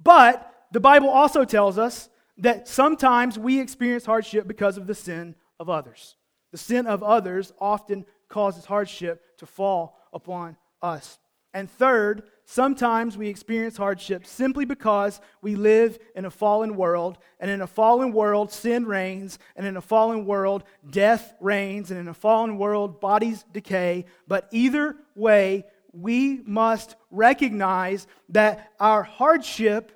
But 0.03 0.67
the 0.73 0.81
Bible 0.81 1.09
also 1.09 1.45
tells 1.45 1.79
us 1.79 2.09
that 2.39 2.69
sometimes 2.69 3.39
we 3.39 3.61
experience 3.61 4.07
hardship 4.07 4.47
because 4.47 4.77
of 4.77 4.87
the 4.87 4.95
sin 4.95 5.35
of 5.59 5.69
others. 5.69 6.17
The 6.53 6.59
sin 6.59 6.87
of 6.87 7.03
others 7.03 7.53
often 7.59 8.07
causes 8.29 8.65
hardship 8.65 9.39
to 9.39 9.47
fall 9.47 9.99
upon 10.13 10.57
us. 10.81 11.19
And 11.53 11.71
third, 11.71 12.23
sometimes 12.51 13.15
we 13.15 13.29
experience 13.29 13.77
hardship 13.77 14.25
simply 14.25 14.65
because 14.65 15.21
we 15.43 15.55
live 15.55 15.99
in 16.17 16.25
a 16.25 16.31
fallen 16.31 16.77
world, 16.77 17.19
and 17.39 17.51
in 17.51 17.61
a 17.61 17.67
fallen 17.67 18.11
world, 18.11 18.51
sin 18.51 18.87
reigns, 18.87 19.39
and 19.55 19.67
in 19.67 19.77
a 19.77 19.83
fallen 19.83 20.25
world, 20.25 20.65
death 20.89 21.35
reigns, 21.41 21.91
and 21.91 22.01
in 22.01 22.09
a 22.09 22.15
fallen 22.15 22.57
world, 22.57 23.03
bodies 23.03 23.45
decay. 23.53 24.07
But 24.27 24.49
either 24.51 24.97
way, 25.15 25.67
we 25.93 26.41
must 26.47 26.97
recognize 27.11 28.07
that 28.31 28.73
our 28.81 29.03
hardship 29.03 29.93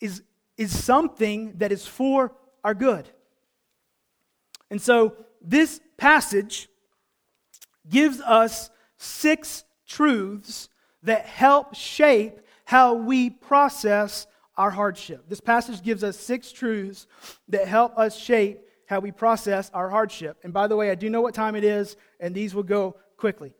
is, 0.00 0.22
is 0.56 0.84
something 0.84 1.54
that 1.58 1.72
is 1.72 1.84
for 1.84 2.36
our 2.62 2.74
good. 2.74 3.08
And 4.70 4.80
so, 4.80 5.16
this 5.42 5.80
passage 5.96 6.68
gives 7.88 8.20
us 8.20 8.70
six 8.96 9.64
truths 9.88 10.68
that 11.02 11.26
help 11.26 11.74
shape 11.74 12.40
how 12.64 12.94
we 12.94 13.30
process 13.30 14.26
our 14.56 14.70
hardship. 14.70 15.24
This 15.28 15.40
passage 15.40 15.82
gives 15.82 16.02
us 16.02 16.18
six 16.18 16.52
truths 16.52 17.06
that 17.48 17.68
help 17.68 17.96
us 17.96 18.18
shape 18.18 18.60
how 18.86 19.00
we 19.00 19.12
process 19.12 19.70
our 19.72 19.88
hardship. 19.88 20.38
And 20.42 20.52
by 20.52 20.66
the 20.66 20.76
way, 20.76 20.90
I 20.90 20.94
do 20.94 21.08
know 21.08 21.20
what 21.20 21.34
time 21.34 21.54
it 21.54 21.64
is, 21.64 21.96
and 22.18 22.34
these 22.34 22.54
will 22.54 22.62
go 22.62 22.96
quickly. 23.16 23.52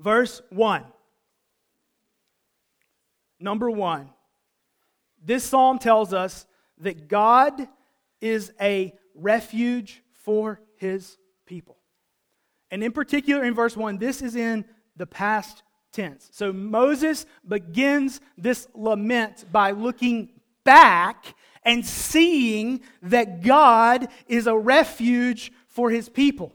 Verse 0.00 0.40
1. 0.50 0.84
Number 3.38 3.70
1. 3.70 4.08
This 5.22 5.44
psalm 5.44 5.78
tells 5.78 6.12
us 6.12 6.46
that 6.78 7.08
God 7.08 7.68
is 8.20 8.52
a 8.60 8.94
refuge 9.14 10.02
for 10.12 10.60
his 10.76 11.18
people. 11.46 11.76
And 12.70 12.82
in 12.82 12.92
particular, 12.92 13.44
in 13.44 13.54
verse 13.54 13.76
1, 13.76 13.98
this 13.98 14.22
is 14.22 14.36
in 14.36 14.64
the 14.96 15.06
past 15.06 15.62
tense. 15.96 16.28
So 16.32 16.52
Moses 16.52 17.24
begins 17.46 18.20
this 18.36 18.68
lament 18.74 19.46
by 19.50 19.70
looking 19.70 20.28
back 20.62 21.34
and 21.62 21.84
seeing 21.84 22.80
that 23.02 23.42
God 23.42 24.08
is 24.28 24.46
a 24.46 24.56
refuge 24.56 25.50
for 25.68 25.90
his 25.90 26.08
people. 26.08 26.54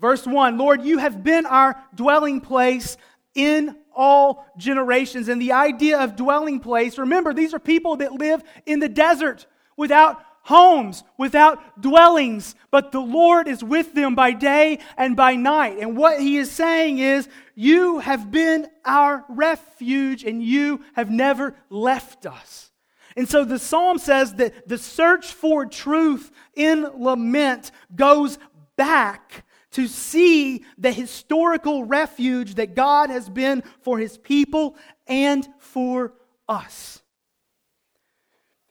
Verse 0.00 0.26
1 0.26 0.56
Lord, 0.56 0.82
you 0.84 0.98
have 0.98 1.24
been 1.24 1.44
our 1.44 1.82
dwelling 1.94 2.40
place 2.40 2.96
in 3.34 3.76
all 3.94 4.46
generations. 4.56 5.28
And 5.28 5.42
the 5.42 5.52
idea 5.52 5.98
of 5.98 6.14
dwelling 6.14 6.60
place, 6.60 6.98
remember, 6.98 7.34
these 7.34 7.52
are 7.52 7.58
people 7.58 7.96
that 7.96 8.12
live 8.12 8.42
in 8.64 8.78
the 8.78 8.88
desert 8.88 9.46
without 9.76 10.22
homes, 10.48 11.04
without 11.18 11.78
dwellings, 11.78 12.54
but 12.70 12.90
the 12.90 13.00
Lord 13.00 13.48
is 13.48 13.62
with 13.62 13.92
them 13.92 14.14
by 14.14 14.32
day 14.32 14.78
and 14.96 15.14
by 15.14 15.36
night. 15.36 15.76
And 15.78 15.94
what 15.94 16.20
he 16.20 16.38
is 16.38 16.50
saying 16.50 17.00
is, 17.00 17.28
You 17.54 17.98
have 17.98 18.30
been 18.30 18.66
our 18.82 19.26
refuge, 19.28 20.24
and 20.24 20.42
you 20.42 20.80
have 20.94 21.10
never 21.10 21.54
left 21.68 22.24
us. 22.24 22.70
And 23.14 23.28
so 23.28 23.44
the 23.44 23.58
psalm 23.58 23.98
says 23.98 24.34
that 24.34 24.66
the 24.66 24.78
search 24.78 25.26
for 25.26 25.66
truth 25.66 26.30
in 26.54 26.82
lament 26.94 27.70
goes 27.94 28.38
back 28.76 29.44
to 29.72 29.86
see 29.86 30.64
the 30.78 30.92
historical 30.92 31.84
refuge 31.84 32.54
that 32.54 32.74
God 32.74 33.10
has 33.10 33.28
been 33.28 33.62
for 33.82 33.98
his 33.98 34.16
people 34.16 34.76
and 35.06 35.46
for 35.58 36.14
us. 36.48 37.02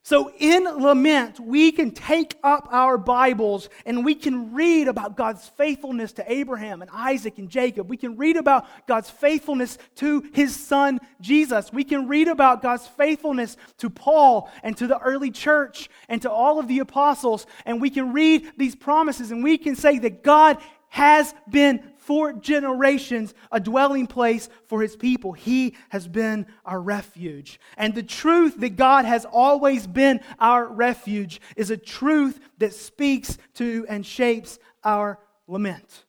So, 0.08 0.32
in 0.38 0.64
lament, 0.64 1.38
we 1.38 1.74
can 1.74 1.92
take 1.92 2.38
up 2.42 2.70
our 2.72 2.98
Bibles 2.98 3.68
and 3.86 4.06
we 4.06 4.16
can 4.16 4.54
read 4.54 4.88
about 4.88 5.18
God's 5.18 5.50
faithfulness 5.58 6.14
to 6.14 6.32
Abraham 6.32 6.82
and 6.82 6.90
Isaac 6.94 7.38
and 7.40 7.50
Jacob. 7.50 7.90
We 7.90 7.98
can 7.98 8.16
read 8.16 8.38
about 8.38 8.68
God's 8.88 9.10
faithfulness 9.10 9.78
to 9.96 10.24
his 10.32 10.56
son 10.56 11.02
Jesus. 11.20 11.74
We 11.74 11.84
can 11.84 12.08
read 12.08 12.30
about 12.30 12.62
God's 12.62 12.88
faithfulness 12.88 13.58
to 13.80 13.90
Paul 13.90 14.50
and 14.64 14.78
to 14.78 14.88
the 14.88 14.98
early 14.98 15.30
church 15.30 15.90
and 16.08 16.22
to 16.22 16.32
all 16.32 16.58
of 16.58 16.70
the 16.70 16.80
apostles. 16.80 17.46
And 17.66 17.82
we 17.82 17.90
can 17.90 18.14
read 18.14 18.50
these 18.56 18.76
promises 18.76 19.32
and 19.32 19.44
we 19.44 19.58
can 19.58 19.76
say 19.76 20.00
that 20.00 20.24
God 20.24 20.58
has 20.90 21.34
been 21.50 21.84
for 21.98 22.32
generations 22.34 23.34
a 23.52 23.60
dwelling 23.60 24.08
place 24.08 24.50
for 24.68 24.82
his 24.82 24.96
people. 24.96 25.34
He 25.34 25.76
has 25.90 26.08
been 26.08 26.46
our 26.66 26.80
refuge. 26.80 27.60
And 27.76 27.94
the 27.94 28.04
truth 28.04 28.60
that 28.60 28.78
God 28.78 29.06
has 29.06 29.26
always 29.26 29.86
been 29.86 30.22
our 30.40 30.66
refuge 30.66 31.42
is 31.56 31.70
a 31.70 31.78
truth 31.78 32.40
that 32.60 32.74
speaks 32.74 33.38
to 33.56 33.86
and 33.90 34.06
shapes 34.06 34.58
our 34.84 35.20
lament. 35.48 36.06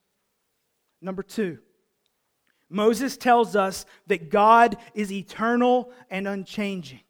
Number 1.00 1.22
two, 1.22 1.58
Moses 2.70 3.16
tells 3.16 3.56
us 3.56 3.86
that 4.06 4.30
God 4.30 4.76
is 4.94 5.10
eternal 5.10 5.92
and 6.10 6.28
unchanging. 6.28 7.00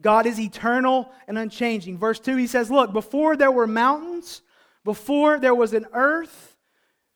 God 0.00 0.26
is 0.26 0.38
eternal 0.38 1.10
and 1.26 1.38
unchanging. 1.38 1.98
Verse 1.98 2.20
2, 2.20 2.36
he 2.36 2.46
says, 2.46 2.70
Look, 2.70 2.92
before 2.92 3.36
there 3.36 3.50
were 3.50 3.66
mountains, 3.66 4.42
before 4.84 5.38
there 5.38 5.54
was 5.54 5.72
an 5.72 5.86
earth, 5.92 6.53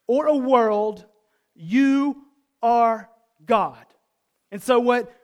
or 0.08 0.26
a 0.26 0.36
world, 0.36 1.06
you 1.54 2.16
are 2.60 3.08
God. 3.44 3.84
And 4.50 4.60
so, 4.60 4.80
what, 4.80 5.14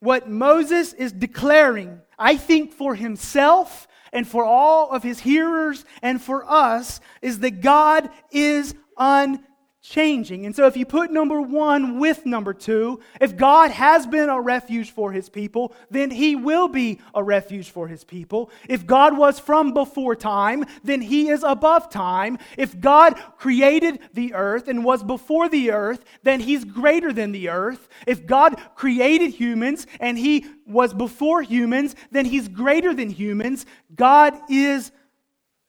what 0.00 0.28
Moses 0.28 0.92
is 0.92 1.12
declaring, 1.12 2.02
I 2.18 2.36
think 2.36 2.72
for 2.72 2.94
himself 2.94 3.88
and 4.12 4.28
for 4.28 4.44
all 4.44 4.90
of 4.90 5.02
his 5.02 5.20
hearers 5.20 5.86
and 6.02 6.20
for 6.20 6.44
us, 6.46 7.00
is 7.22 7.38
that 7.38 7.62
God 7.62 8.10
is 8.30 8.74
unchanging 8.98 9.46
changing. 9.88 10.46
And 10.46 10.54
so, 10.54 10.66
if 10.66 10.76
you 10.76 10.84
put 10.84 11.12
number 11.12 11.40
one 11.40 11.98
with 11.98 12.26
number 12.26 12.52
two, 12.52 13.00
if 13.20 13.36
God 13.36 13.70
has 13.70 14.06
been 14.06 14.28
a 14.28 14.40
refuge 14.40 14.90
for 14.90 15.12
his 15.12 15.28
people, 15.28 15.74
then 15.90 16.10
he 16.10 16.34
will 16.34 16.68
be 16.68 17.00
a 17.14 17.22
refuge 17.22 17.70
for 17.70 17.86
his 17.86 18.02
people. 18.02 18.50
If 18.68 18.86
God 18.86 19.16
was 19.16 19.38
from 19.38 19.72
before 19.72 20.16
time, 20.16 20.64
then 20.82 21.00
he 21.00 21.28
is 21.28 21.44
above 21.44 21.88
time. 21.88 22.38
If 22.58 22.80
God 22.80 23.14
created 23.38 24.00
the 24.12 24.34
earth 24.34 24.68
and 24.68 24.84
was 24.84 25.02
before 25.02 25.48
the 25.48 25.70
earth, 25.70 26.04
then 26.22 26.40
he's 26.40 26.64
greater 26.64 27.12
than 27.12 27.32
the 27.32 27.48
earth. 27.48 27.88
If 28.06 28.26
God 28.26 28.60
created 28.74 29.30
humans 29.30 29.86
and 30.00 30.18
he 30.18 30.46
was 30.66 30.92
before 30.92 31.42
humans, 31.42 31.94
then 32.10 32.24
he's 32.24 32.48
greater 32.48 32.92
than 32.92 33.10
humans. 33.10 33.66
God 33.94 34.34
is 34.50 34.90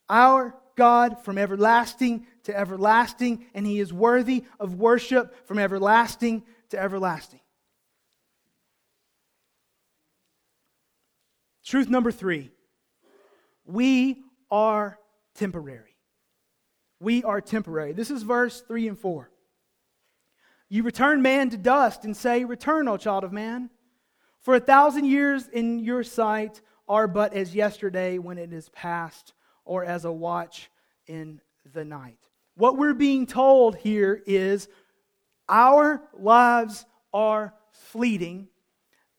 our 0.10 0.56
God 0.75 1.23
from 1.23 1.38
everlasting 1.38 2.25
to 2.48 2.58
everlasting, 2.58 3.46
and 3.54 3.68
he 3.68 3.80
is 3.82 3.92
worthy 3.92 4.46
of 4.58 4.76
worship 4.76 5.46
from 5.48 5.60
everlasting 5.60 6.44
to 6.70 6.80
everlasting. 6.80 7.42
Truth 11.66 11.90
number 11.90 12.12
three 12.12 12.52
we 13.66 14.24
are 14.50 14.98
temporary. 15.36 15.98
We 17.02 17.22
are 17.26 17.42
temporary. 17.42 17.92
This 17.92 18.10
is 18.10 18.24
verse 18.24 18.62
3 18.62 18.88
and 18.88 18.98
4. 18.98 19.30
You 20.70 20.84
return 20.84 21.22
man 21.22 21.50
to 21.50 21.58
dust 21.58 22.06
and 22.06 22.16
say, 22.16 22.46
Return, 22.46 22.88
O 22.88 22.96
child 22.96 23.26
of 23.26 23.34
man. 23.34 23.70
For 24.40 24.56
a 24.56 24.60
thousand 24.62 25.06
years 25.06 25.50
in 25.50 25.80
your 25.80 26.04
sight 26.04 26.62
are 26.88 27.08
but 27.08 27.34
as 27.34 27.54
yesterday 27.54 28.18
when 28.18 28.38
it 28.38 28.54
is 28.54 28.70
past, 28.70 29.34
or 29.66 29.84
as 29.84 30.06
a 30.06 30.12
watch 30.12 30.72
in 31.08 31.42
the 31.74 31.84
night. 31.84 32.27
What 32.58 32.76
we're 32.76 32.96
being 32.96 33.28
told 33.28 33.76
here 33.76 34.22
is 34.26 34.67
our 35.48 36.02
lives 36.17 36.86
are 37.13 37.54
fleeting. 37.91 38.48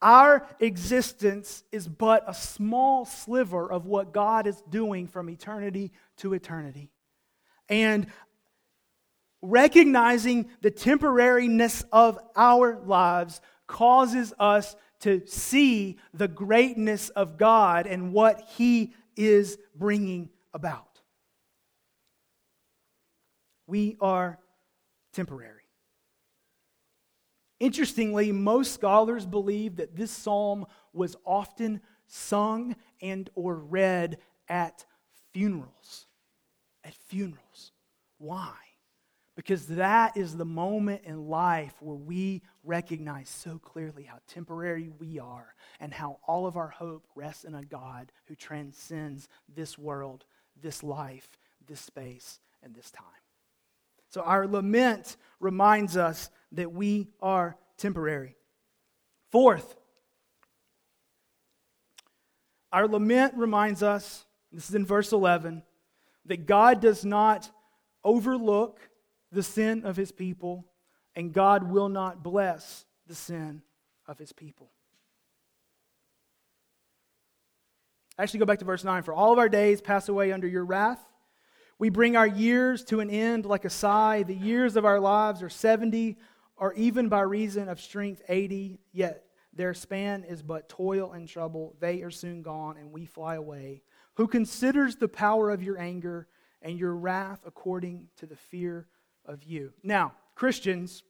Our 0.03 0.45
existence 0.59 1.63
is 1.71 1.87
but 1.87 2.25
a 2.27 2.35
small 2.35 3.05
sliver 3.05 3.71
of 3.71 3.87
what 3.87 4.13
God 4.13 4.49
is 4.49 4.61
doing 4.69 5.07
from 5.07 5.31
eternity 5.31 5.93
to 6.19 6.35
eternity. 6.35 6.91
And 7.69 8.09
recognizing 9.41 10.51
the 10.61 10.73
temporariness 10.73 11.85
of 11.93 12.19
our 12.35 12.81
lives 12.85 13.41
causes 13.69 14.35
us 14.41 14.75
to 15.01 15.23
see 15.27 15.99
the 16.13 16.27
greatness 16.27 17.09
of 17.11 17.39
God 17.39 17.87
and 17.87 18.13
what 18.13 18.41
He 18.57 18.95
is 19.17 19.59
bringing 19.77 20.31
about. 20.53 20.88
We 23.69 23.97
are 24.01 24.39
temporary. 25.13 25.63
Interestingly, 27.61 28.33
most 28.33 28.73
scholars 28.73 29.27
believe 29.27 29.77
that 29.77 29.95
this 29.95 30.11
psalm 30.11 30.67
was 30.93 31.17
often 31.25 31.81
sung 32.07 32.75
and 33.03 33.29
or 33.35 33.55
read 33.57 34.19
at 34.49 34.85
funerals. 35.33 36.07
At 36.83 36.95
funerals. 36.95 37.73
Why? 38.17 38.55
Because 39.37 39.67
that 39.67 40.17
is 40.17 40.37
the 40.37 40.45
moment 40.45 41.03
in 41.05 41.29
life 41.29 41.75
where 41.81 41.97
we 41.97 42.43
recognize 42.65 43.29
so 43.29 43.59
clearly 43.59 44.05
how 44.05 44.19
temporary 44.27 44.91
we 44.99 45.19
are 45.19 45.55
and 45.79 45.93
how 45.93 46.19
all 46.27 46.47
of 46.47 46.57
our 46.57 46.69
hope 46.69 47.07
rests 47.15 47.45
in 47.45 47.55
a 47.55 47.65
God 47.65 48.11
who 48.27 48.35
transcends 48.35 49.29
this 49.55 49.77
world, 49.77 50.25
this 50.61 50.83
life, 50.83 51.29
this 51.67 51.81
space, 51.81 52.41
and 52.63 52.75
this 52.75 52.91
time. 52.91 53.05
So 54.11 54.23
our 54.23 54.47
lament 54.47 55.17
reminds 55.41 55.97
us 55.97 56.31
that 56.53 56.73
we 56.73 57.09
are 57.21 57.57
temporary. 57.77 58.37
Fourth, 59.31 59.77
our 62.73 62.89
lament 62.89 63.35
reminds 63.37 63.83
us, 63.83 64.25
this 64.53 64.69
is 64.69 64.75
in 64.75 64.87
verse 64.87 65.13
11, 65.13 65.63
that 66.27 66.47
God 66.47 66.81
does 66.81 67.05
not 67.05 67.51
overlook 68.05 68.81
the 69.31 69.43
sin 69.43 69.85
of 69.85 69.97
his 69.97 70.13
people, 70.13 70.65
and 71.15 71.33
God 71.33 71.71
will 71.71 71.89
not 71.89 72.23
bless 72.23 72.87
the 73.07 73.15
sin 73.15 73.63
of 74.07 74.19
his 74.19 74.33
people. 74.33 74.71
Actually, 78.19 78.41
go 78.41 78.47
back 78.47 78.59
to 78.59 78.65
verse 78.65 78.85
9. 78.85 79.03
For 79.03 79.15
all 79.15 79.33
of 79.33 79.39
our 79.39 79.49
days 79.49 79.81
pass 79.81 80.09
away 80.09 80.33
under 80.33 80.49
your 80.49 80.65
wrath. 80.65 81.05
We 81.79 81.91
bring 81.91 82.17
our 82.17 82.27
years 82.27 82.83
to 82.85 83.01
an 83.01 83.09
end 83.09 83.47
like 83.47 83.65
a 83.65 83.71
sigh. 83.71 84.25
The 84.25 84.35
years 84.35 84.77
of 84.77 84.85
our 84.85 84.99
lives 84.99 85.43
are 85.43 85.49
70, 85.49 86.17
or 86.57 86.75
even 86.75 87.09
by 87.09 87.21
reason 87.21 87.69
of 87.69 87.81
strength 87.81 88.23
80, 88.29 88.81
yet 88.93 89.25
their 89.53 89.75
span 89.75 90.25
is 90.25 90.43
but 90.43 90.69
toil 90.69 91.13
and 91.13 91.29
trouble. 91.29 91.77
They 91.79 92.03
are 92.03 92.11
soon 92.11 92.43
gone, 92.43 92.77
and 92.79 92.91
we 92.91 93.07
fly 93.07 93.37
away. 93.37 93.83
Who 94.15 94.27
considers 94.27 94.97
the 94.97 95.09
power 95.09 95.51
of 95.51 95.63
your 95.63 95.79
anger 95.79 96.27
and 96.63 96.77
your 96.77 96.97
wrath 96.97 97.43
according 97.47 98.09
to 98.17 98.27
the 98.27 98.37
fear 98.37 98.89
of 99.25 99.45
you? 99.45 99.73
Now, 99.85 100.15
Christians, 100.35 101.05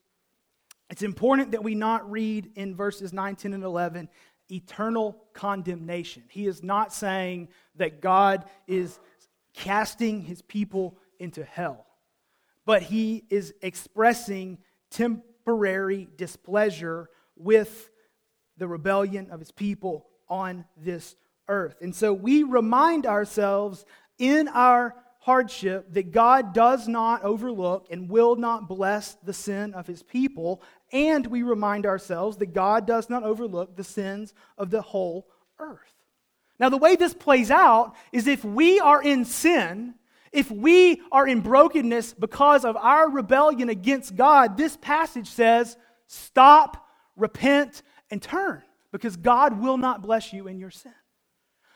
it's 0.91 1.03
important 1.03 1.53
that 1.53 1.65
we 1.65 1.75
not 1.75 2.11
read 2.11 2.51
in 2.57 2.75
verses 2.75 3.15
9, 3.15 3.37
10, 3.37 3.55
and 3.55 3.65
11 3.65 4.11
eternal 4.51 5.25
condemnation. 5.35 6.25
He 6.31 6.47
is 6.47 6.63
not 6.63 6.93
saying 6.93 7.49
that 7.77 8.01
God 8.01 8.45
is 8.67 8.99
casting 9.59 10.23
his 10.23 10.41
people 10.41 10.97
into 11.19 11.43
hell. 11.45 11.85
But 12.65 12.83
he 12.83 13.25
is 13.29 13.53
expressing 13.61 14.59
temporary 14.91 16.09
displeasure 16.17 17.11
with 17.37 17.91
the 18.57 18.69
rebellion 18.69 19.31
of 19.31 19.41
his 19.41 19.51
people 19.51 20.07
on 20.29 20.65
this 20.77 21.17
earth. 21.49 21.77
And 21.81 21.95
so 21.95 22.13
we 22.13 22.45
remind 22.45 23.05
ourselves 23.05 23.85
in 24.19 24.47
our 24.49 24.95
hardship 25.21 25.93
that 25.93 26.13
God 26.13 26.53
does 26.55 26.87
not 26.87 27.25
overlook 27.25 27.89
and 27.91 28.09
will 28.09 28.37
not 28.37 28.69
bless 28.69 29.15
the 29.15 29.33
sin 29.33 29.75
of 29.75 29.87
his 29.87 30.03
people. 30.03 30.63
And 30.93 31.27
we 31.27 31.43
remind 31.43 31.85
ourselves 31.85 32.37
that 32.37 32.55
God 32.55 32.87
does 32.87 33.11
not 33.11 33.25
overlook 33.25 33.75
the 33.75 33.85
sins 33.85 34.35
of 34.57 34.71
the 34.71 34.83
whole 34.83 35.27
earth. 35.59 35.98
Now, 36.59 36.69
the 36.69 36.77
way 36.77 36.97
this 36.97 37.15
plays 37.15 37.51
out 37.51 37.95
is 38.13 38.27
if 38.27 38.45
we 38.45 38.81
are 38.81 39.03
in 39.03 39.25
sin, 39.25 39.95
if 40.33 40.51
we 40.51 41.01
are 41.13 41.27
in 41.27 41.41
brokenness 41.41 42.15
because 42.15 42.65
of 42.65 42.77
our 42.77 43.09
rebellion 43.11 43.69
against 43.69 44.17
God, 44.17 44.57
this 44.57 44.77
passage 44.77 45.29
says, 45.29 45.77
stop, 46.07 46.89
repent, 47.17 47.83
and 48.11 48.21
turn, 48.21 48.63
because 48.93 49.17
God 49.17 49.61
will 49.61 49.79
not 49.79 50.03
bless 50.03 50.33
you 50.33 50.49
in 50.49 50.59
your 50.59 50.71
sin. 50.71 50.93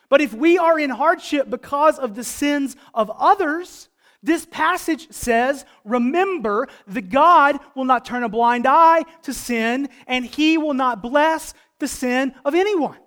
But 0.08 0.20
if 0.20 0.34
we 0.34 0.58
are 0.58 0.78
in 0.78 0.90
hardship 0.90 1.48
because 1.48 1.98
of 1.98 2.14
the 2.14 2.24
sins 2.24 2.76
of 2.92 3.10
others, 3.10 3.88
this 4.22 4.46
passage 4.46 5.10
says, 5.10 5.64
remember 5.84 6.68
that 6.88 7.08
God 7.08 7.58
will 7.74 7.84
not 7.84 8.04
turn 8.04 8.22
a 8.22 8.28
blind 8.28 8.66
eye 8.66 9.04
to 9.22 9.32
sin, 9.32 9.88
and 10.06 10.24
he 10.24 10.58
will 10.58 10.74
not 10.74 11.02
bless 11.02 11.54
the 11.78 11.88
sin 11.88 12.34
of 12.44 12.54
anyone. 12.54 12.98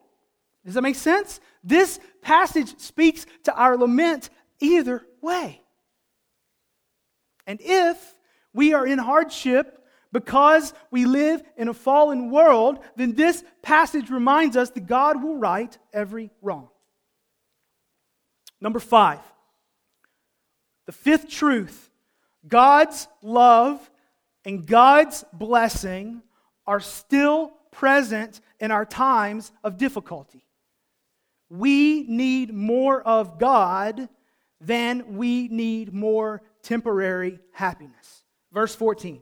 Does 0.66 0.74
that 0.74 0.82
make 0.82 0.96
sense? 0.96 1.40
This 1.66 2.00
passage 2.22 2.80
speaks 2.80 3.26
to 3.44 3.54
our 3.56 3.76
lament 3.76 4.30
either 4.60 5.04
way. 5.22 5.62
And 7.48 7.60
if 7.62 8.16
we 8.54 8.74
are 8.74 8.86
in 8.86 9.00
hardship 9.00 9.84
because 10.12 10.74
we 10.92 11.06
live 11.06 11.44
in 11.58 11.68
a 11.68 11.74
fallen 11.74 12.32
world, 12.32 12.80
then 12.96 13.16
this 13.16 13.44
passage 13.62 14.10
reminds 14.10 14.56
us 14.56 14.70
that 14.70 14.86
God 14.86 15.22
will 15.22 15.36
right 15.36 15.76
every 15.92 16.32
wrong. 16.42 16.70
Number 18.62 18.80
five, 18.80 19.20
the 20.86 20.92
fifth 20.92 21.30
truth 21.30 21.90
God's 22.48 23.08
love 23.24 23.90
and 24.46 24.66
God's 24.66 25.26
blessing 25.34 26.22
are 26.68 26.80
still 26.80 27.52
present 27.72 28.40
in 28.60 28.72
our 28.72 28.86
times 28.86 29.52
of 29.64 29.78
difficulty. 29.78 30.45
We 31.58 32.04
need 32.04 32.54
more 32.54 33.02
of 33.02 33.40
God 33.40 34.10
than 34.62 35.18
we 35.18 35.48
need 35.48 35.94
more 35.94 36.42
temporary 36.64 37.40
happiness. 37.52 38.24
Verse 38.52 38.76
14. 38.76 39.22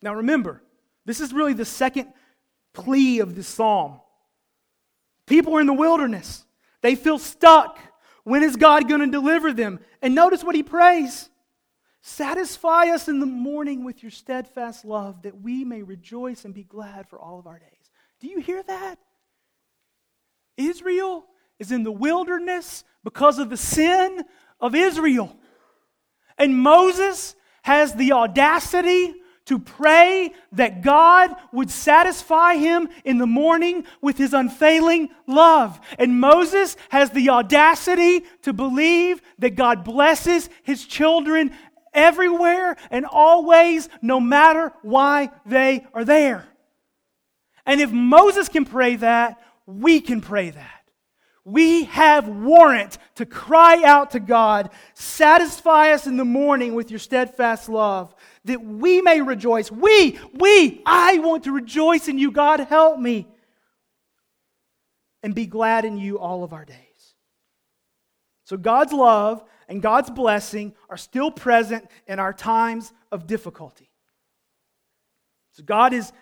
Now 0.00 0.14
remember, 0.14 0.62
this 1.04 1.20
is 1.20 1.32
really 1.32 1.52
the 1.52 1.64
second 1.64 2.08
plea 2.72 3.20
of 3.20 3.34
the 3.34 3.42
psalm. 3.42 4.00
People 5.26 5.56
are 5.56 5.60
in 5.60 5.66
the 5.66 5.72
wilderness, 5.72 6.44
they 6.80 6.94
feel 6.94 7.18
stuck. 7.18 7.78
When 8.24 8.44
is 8.44 8.54
God 8.54 8.88
going 8.88 9.00
to 9.00 9.08
deliver 9.08 9.52
them? 9.52 9.80
And 10.00 10.14
notice 10.14 10.44
what 10.44 10.54
he 10.54 10.62
prays 10.62 11.28
Satisfy 12.04 12.88
us 12.88 13.06
in 13.06 13.20
the 13.20 13.26
morning 13.26 13.84
with 13.84 14.02
your 14.02 14.10
steadfast 14.10 14.84
love, 14.84 15.22
that 15.22 15.40
we 15.40 15.64
may 15.64 15.82
rejoice 15.82 16.44
and 16.44 16.52
be 16.52 16.64
glad 16.64 17.08
for 17.08 17.18
all 17.18 17.38
of 17.38 17.46
our 17.46 17.60
days. 17.60 17.90
Do 18.18 18.26
you 18.26 18.40
hear 18.40 18.60
that? 18.64 18.98
Israel 20.56 21.24
is 21.58 21.72
in 21.72 21.82
the 21.82 21.92
wilderness 21.92 22.84
because 23.04 23.38
of 23.38 23.50
the 23.50 23.56
sin 23.56 24.24
of 24.60 24.74
Israel. 24.74 25.36
And 26.38 26.56
Moses 26.56 27.34
has 27.62 27.94
the 27.94 28.12
audacity 28.12 29.14
to 29.44 29.58
pray 29.58 30.32
that 30.52 30.82
God 30.82 31.34
would 31.52 31.70
satisfy 31.70 32.54
him 32.54 32.88
in 33.04 33.18
the 33.18 33.26
morning 33.26 33.84
with 34.00 34.16
his 34.16 34.34
unfailing 34.34 35.08
love. 35.26 35.80
And 35.98 36.20
Moses 36.20 36.76
has 36.90 37.10
the 37.10 37.30
audacity 37.30 38.24
to 38.42 38.52
believe 38.52 39.20
that 39.38 39.56
God 39.56 39.84
blesses 39.84 40.48
his 40.62 40.86
children 40.86 41.52
everywhere 41.92 42.76
and 42.90 43.04
always, 43.04 43.88
no 44.00 44.20
matter 44.20 44.72
why 44.82 45.30
they 45.44 45.84
are 45.92 46.04
there. 46.04 46.46
And 47.66 47.80
if 47.80 47.90
Moses 47.92 48.48
can 48.48 48.64
pray 48.64 48.96
that, 48.96 49.40
we 49.66 50.00
can 50.00 50.20
pray 50.20 50.50
that. 50.50 50.82
We 51.44 51.84
have 51.84 52.28
warrant 52.28 52.98
to 53.16 53.26
cry 53.26 53.82
out 53.82 54.12
to 54.12 54.20
God, 54.20 54.70
satisfy 54.94 55.90
us 55.92 56.06
in 56.06 56.16
the 56.16 56.24
morning 56.24 56.74
with 56.74 56.90
your 56.90 57.00
steadfast 57.00 57.68
love, 57.68 58.14
that 58.44 58.62
we 58.64 59.02
may 59.02 59.20
rejoice. 59.20 59.70
We, 59.70 60.20
we, 60.34 60.82
I 60.86 61.18
want 61.18 61.44
to 61.44 61.52
rejoice 61.52 62.06
in 62.06 62.18
you. 62.18 62.30
God, 62.30 62.60
help 62.60 62.98
me. 62.98 63.26
And 65.24 65.34
be 65.34 65.46
glad 65.46 65.84
in 65.84 65.98
you 65.98 66.18
all 66.18 66.44
of 66.44 66.52
our 66.52 66.64
days. 66.64 66.76
So 68.44 68.56
God's 68.56 68.92
love 68.92 69.42
and 69.68 69.82
God's 69.82 70.10
blessing 70.10 70.74
are 70.90 70.96
still 70.96 71.30
present 71.30 71.88
in 72.06 72.18
our 72.18 72.32
times 72.32 72.92
of 73.10 73.26
difficulty. 73.26 73.90
So 75.52 75.62
God 75.62 75.92
is 75.92 76.12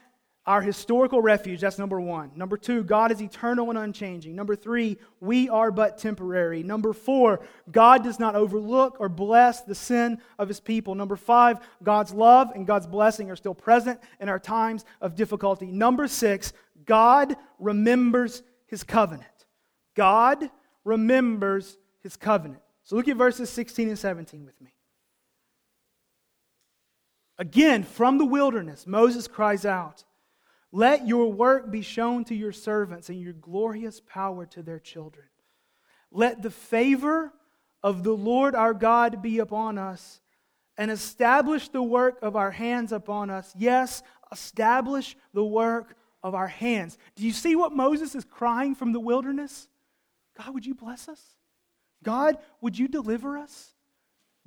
our 0.51 0.61
historical 0.61 1.23
refuge, 1.23 1.61
that's 1.61 1.79
number 1.79 2.01
one. 2.01 2.33
Number 2.35 2.57
two, 2.57 2.83
God 2.83 3.13
is 3.13 3.23
eternal 3.23 3.71
and 3.71 3.79
unchanging. 3.79 4.35
Number 4.35 4.57
three, 4.57 4.99
we 5.21 5.49
are 5.49 5.71
but 5.71 5.97
temporary. 5.97 6.65
Number 6.65 6.93
four, 6.93 7.39
God 7.71 8.03
does 8.03 8.19
not 8.19 8.35
overlook 8.35 8.97
or 8.99 9.09
bless 9.09 9.61
the 9.61 9.77
sin 9.77 10.19
of 10.41 10.49
his 10.49 10.59
people. 10.59 10.97
Number 10.97 11.15
five, 11.15 11.61
God's 11.85 12.13
love 12.13 12.51
and 12.53 12.67
God's 12.67 12.89
blessing 12.89 13.31
are 13.31 13.37
still 13.37 13.55
present 13.55 14.01
in 14.19 14.29
our 14.29 14.41
times 14.41 14.85
of 15.01 15.15
difficulty. 15.15 15.67
Number 15.71 16.09
six, 16.09 16.53
God 16.85 17.37
remembers 17.61 18.43
his 18.67 18.83
covenant. 18.83 19.47
God 19.95 20.51
remembers 20.85 21.79
his 22.01 22.17
covenant. 22.17 22.63
So 22.83 22.97
look 22.97 23.07
at 23.07 23.17
verses 23.17 23.51
16 23.51 23.87
and 23.87 23.97
17 23.97 24.45
with 24.45 24.61
me. 24.61 24.75
Again, 27.39 27.85
from 27.85 28.19
the 28.19 28.27
wilderness, 28.27 28.85
Moses 28.85 29.29
cries 29.29 29.65
out. 29.65 30.03
Let 30.73 31.07
your 31.07 31.33
work 31.33 31.71
be 31.71 31.83
shown 31.83 32.25
to 32.25 32.35
your 32.35 32.53
servants 32.53 33.09
and 33.09 33.21
your 33.21 33.33
glorious 33.33 34.01
power 34.01 34.47
to 34.47 34.63
their 34.63 34.79
children. 34.79 35.27
Let 36.13 36.43
the 36.43 36.51
favor 36.51 37.33
of 37.83 38.03
the 38.05 38.13
Lord 38.13 38.55
our 38.55 38.75
God 38.75 39.23
be 39.23 39.39
upon 39.39 39.79
us 39.79 40.21
and 40.77 40.91
establish 40.91 41.69
the 41.69 41.83
work 41.83 42.19
of 42.23 42.37
our 42.37 42.51
hands 42.51 42.93
upon 42.93 43.31
us. 43.31 43.53
Yes, 43.59 44.03
establish 44.33 45.17
the 45.35 45.45
work 45.45 45.97
of 46.23 46.35
our 46.35 46.49
hands. 46.49 46.99
Do 47.17 47.25
you 47.25 47.33
see 47.33 47.57
what 47.57 47.73
Moses 47.73 48.15
is 48.15 48.25
crying 48.25 48.75
from 48.75 48.93
the 48.93 49.01
wilderness? 49.01 49.69
God, 50.39 50.55
would 50.55 50.67
you 50.67 50.75
bless 50.75 51.09
us? 51.09 51.21
God, 52.03 52.39
would 52.61 52.79
you 52.79 52.89
deliver 52.89 53.37
us? 53.37 53.75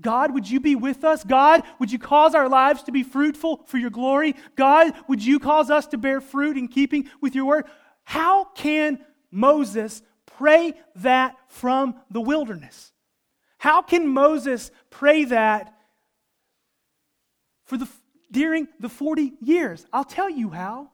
God, 0.01 0.33
would 0.33 0.49
you 0.49 0.59
be 0.59 0.75
with 0.75 1.03
us? 1.03 1.23
God, 1.23 1.63
would 1.79 1.91
you 1.91 1.99
cause 1.99 2.33
our 2.33 2.49
lives 2.49 2.83
to 2.83 2.91
be 2.91 3.03
fruitful 3.03 3.63
for 3.67 3.77
your 3.77 3.89
glory? 3.89 4.35
God, 4.55 4.93
would 5.07 5.23
you 5.23 5.39
cause 5.39 5.69
us 5.69 5.87
to 5.87 5.97
bear 5.97 6.19
fruit 6.19 6.57
in 6.57 6.67
keeping 6.67 7.09
with 7.21 7.35
your 7.35 7.45
word? 7.45 7.65
How 8.03 8.45
can 8.45 8.99
Moses 9.31 10.01
pray 10.25 10.73
that 10.97 11.35
from 11.47 11.95
the 12.09 12.21
wilderness? 12.21 12.91
How 13.57 13.81
can 13.81 14.07
Moses 14.07 14.71
pray 14.89 15.25
that 15.25 15.73
for 17.65 17.77
the, 17.77 17.87
during 18.31 18.67
the 18.79 18.89
40 18.89 19.33
years? 19.41 19.85
I'll 19.93 20.03
tell 20.03 20.29
you 20.29 20.49
how. 20.49 20.89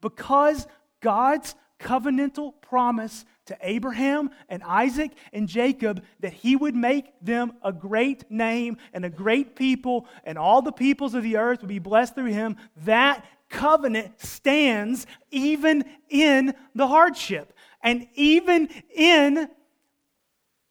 Because 0.00 0.66
God's 1.00 1.54
covenantal 1.78 2.54
promise 2.60 3.24
to 3.48 3.58
Abraham 3.60 4.30
and 4.48 4.62
Isaac 4.62 5.12
and 5.32 5.48
Jacob 5.48 6.02
that 6.20 6.32
he 6.32 6.56
would 6.56 6.74
make 6.74 7.12
them 7.20 7.52
a 7.62 7.72
great 7.72 8.30
name 8.30 8.78
and 8.92 9.04
a 9.04 9.10
great 9.10 9.56
people, 9.56 10.06
and 10.24 10.38
all 10.38 10.62
the 10.62 10.72
peoples 10.72 11.14
of 11.14 11.22
the 11.22 11.36
earth 11.36 11.60
would 11.60 11.68
be 11.68 11.78
blessed 11.78 12.14
through 12.14 12.26
him. 12.26 12.56
That 12.84 13.24
covenant 13.48 14.20
stands 14.20 15.06
even 15.30 15.84
in 16.08 16.54
the 16.74 16.86
hardship 16.86 17.52
and 17.82 18.06
even 18.14 18.68
in 18.94 19.48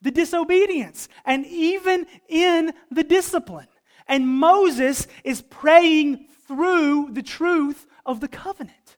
the 0.00 0.10
disobedience 0.10 1.08
and 1.24 1.44
even 1.46 2.06
in 2.28 2.72
the 2.90 3.04
discipline. 3.04 3.68
And 4.06 4.26
Moses 4.26 5.06
is 5.24 5.42
praying 5.42 6.26
through 6.46 7.10
the 7.12 7.22
truth 7.22 7.86
of 8.06 8.20
the 8.20 8.28
covenant. 8.28 8.96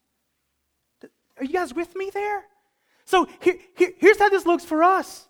Are 1.38 1.44
you 1.44 1.54
guys 1.54 1.72
with 1.74 1.96
me 1.96 2.10
there? 2.12 2.44
So 3.10 3.26
here, 3.40 3.56
here, 3.76 3.90
here's 3.98 4.20
how 4.20 4.28
this 4.28 4.46
looks 4.46 4.64
for 4.64 4.84
us. 4.84 5.26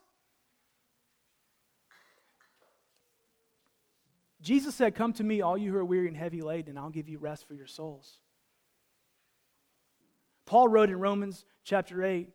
Jesus 4.43 4.75
said, 4.75 4.95
Come 4.95 5.15
to 5.15 5.25
me, 5.25 5.41
all 5.41 5.57
you 5.57 5.73
who 5.73 5.79
are 5.79 5.85
weary 5.85 6.07
and 6.07 6.15
heavy 6.15 6.43
laden, 6.43 6.69
and 6.69 6.79
I'll 6.79 6.91
give 6.91 7.09
you 7.09 7.19
rest 7.19 7.49
for 7.49 7.55
your 7.55 7.67
souls. 7.67 8.19
Paul 10.45 10.69
wrote 10.69 10.91
in 10.91 11.01
Romans 11.01 11.47
chapter 11.65 12.05
8 12.05 12.29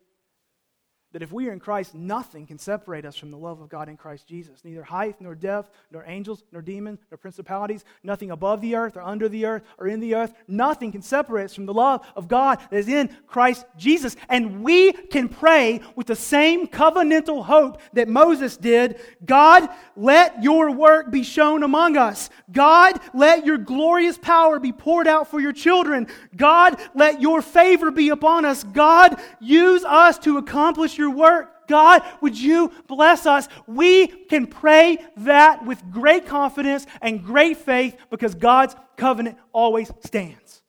that 1.15 1.23
if 1.23 1.31
we 1.31 1.47
are 1.47 1.53
in 1.53 1.61
Christ, 1.61 1.95
nothing 1.95 2.45
can 2.45 2.59
separate 2.59 3.05
us 3.05 3.15
from 3.15 3.31
the 3.31 3.37
love 3.37 3.61
of 3.61 3.69
God 3.69 3.87
in 3.87 3.95
Christ 3.95 4.27
Jesus. 4.27 4.65
Neither 4.65 4.83
height, 4.83 5.15
nor 5.21 5.33
depth, 5.33 5.71
nor 5.89 6.03
angels, 6.05 6.43
nor 6.51 6.61
demons, 6.61 6.99
nor 7.09 7.17
principalities, 7.17 7.85
nothing 8.03 8.31
above 8.31 8.59
the 8.59 8.75
earth 8.75 8.97
or 8.97 9.01
under 9.01 9.29
the 9.29 9.45
earth 9.45 9.63
or 9.77 9.87
in 9.87 10.01
the 10.01 10.13
earth, 10.13 10.33
nothing 10.49 10.91
can 10.91 11.01
separate 11.01 11.45
us 11.45 11.55
from 11.55 11.67
the 11.67 11.73
love 11.73 12.05
of 12.17 12.27
God 12.27 12.59
that 12.69 12.75
is 12.75 12.89
in 12.89 13.15
Christ 13.27 13.65
Jesus. 13.77 14.17
And 14.27 14.61
we 14.61 14.91
can 14.91 15.29
pray 15.29 15.79
with 15.95 16.07
the 16.07 16.17
same 16.17 16.67
covenantal 16.67 17.45
hope 17.45 17.79
that 17.93 18.09
Moses 18.09 18.57
did 18.57 18.99
God, 19.25 19.69
let 19.95 20.43
your 20.43 20.69
work 20.71 21.11
be 21.11 21.23
shown 21.23 21.63
among 21.63 21.95
us. 21.95 22.29
God, 22.51 22.99
let 23.13 23.45
your 23.45 23.57
glorious 23.57 24.17
power 24.17 24.59
be 24.59 24.73
poured 24.73 25.07
out 25.07 25.29
for 25.29 25.39
your 25.39 25.53
children. 25.53 26.07
God, 26.35 26.77
let 26.93 27.21
your 27.21 27.41
favor 27.41 27.89
be 27.89 28.09
upon 28.09 28.43
us. 28.43 28.65
God, 28.65 29.17
use 29.39 29.85
us 29.85 30.19
to 30.19 30.37
accomplish 30.37 30.97
your 30.97 31.04
work. 31.11 31.67
God, 31.67 32.03
would 32.21 32.39
you 32.39 32.71
bless 32.87 33.25
us? 33.25 33.47
We 33.67 34.07
can 34.07 34.47
pray 34.47 34.97
that 35.17 35.65
with 35.65 35.81
great 35.91 36.27
confidence 36.27 36.85
and 37.01 37.23
great 37.23 37.57
faith 37.57 37.95
because 38.09 38.35
God's 38.35 38.75
covenant 38.97 39.37
always 39.51 39.91
stands. 40.03 40.61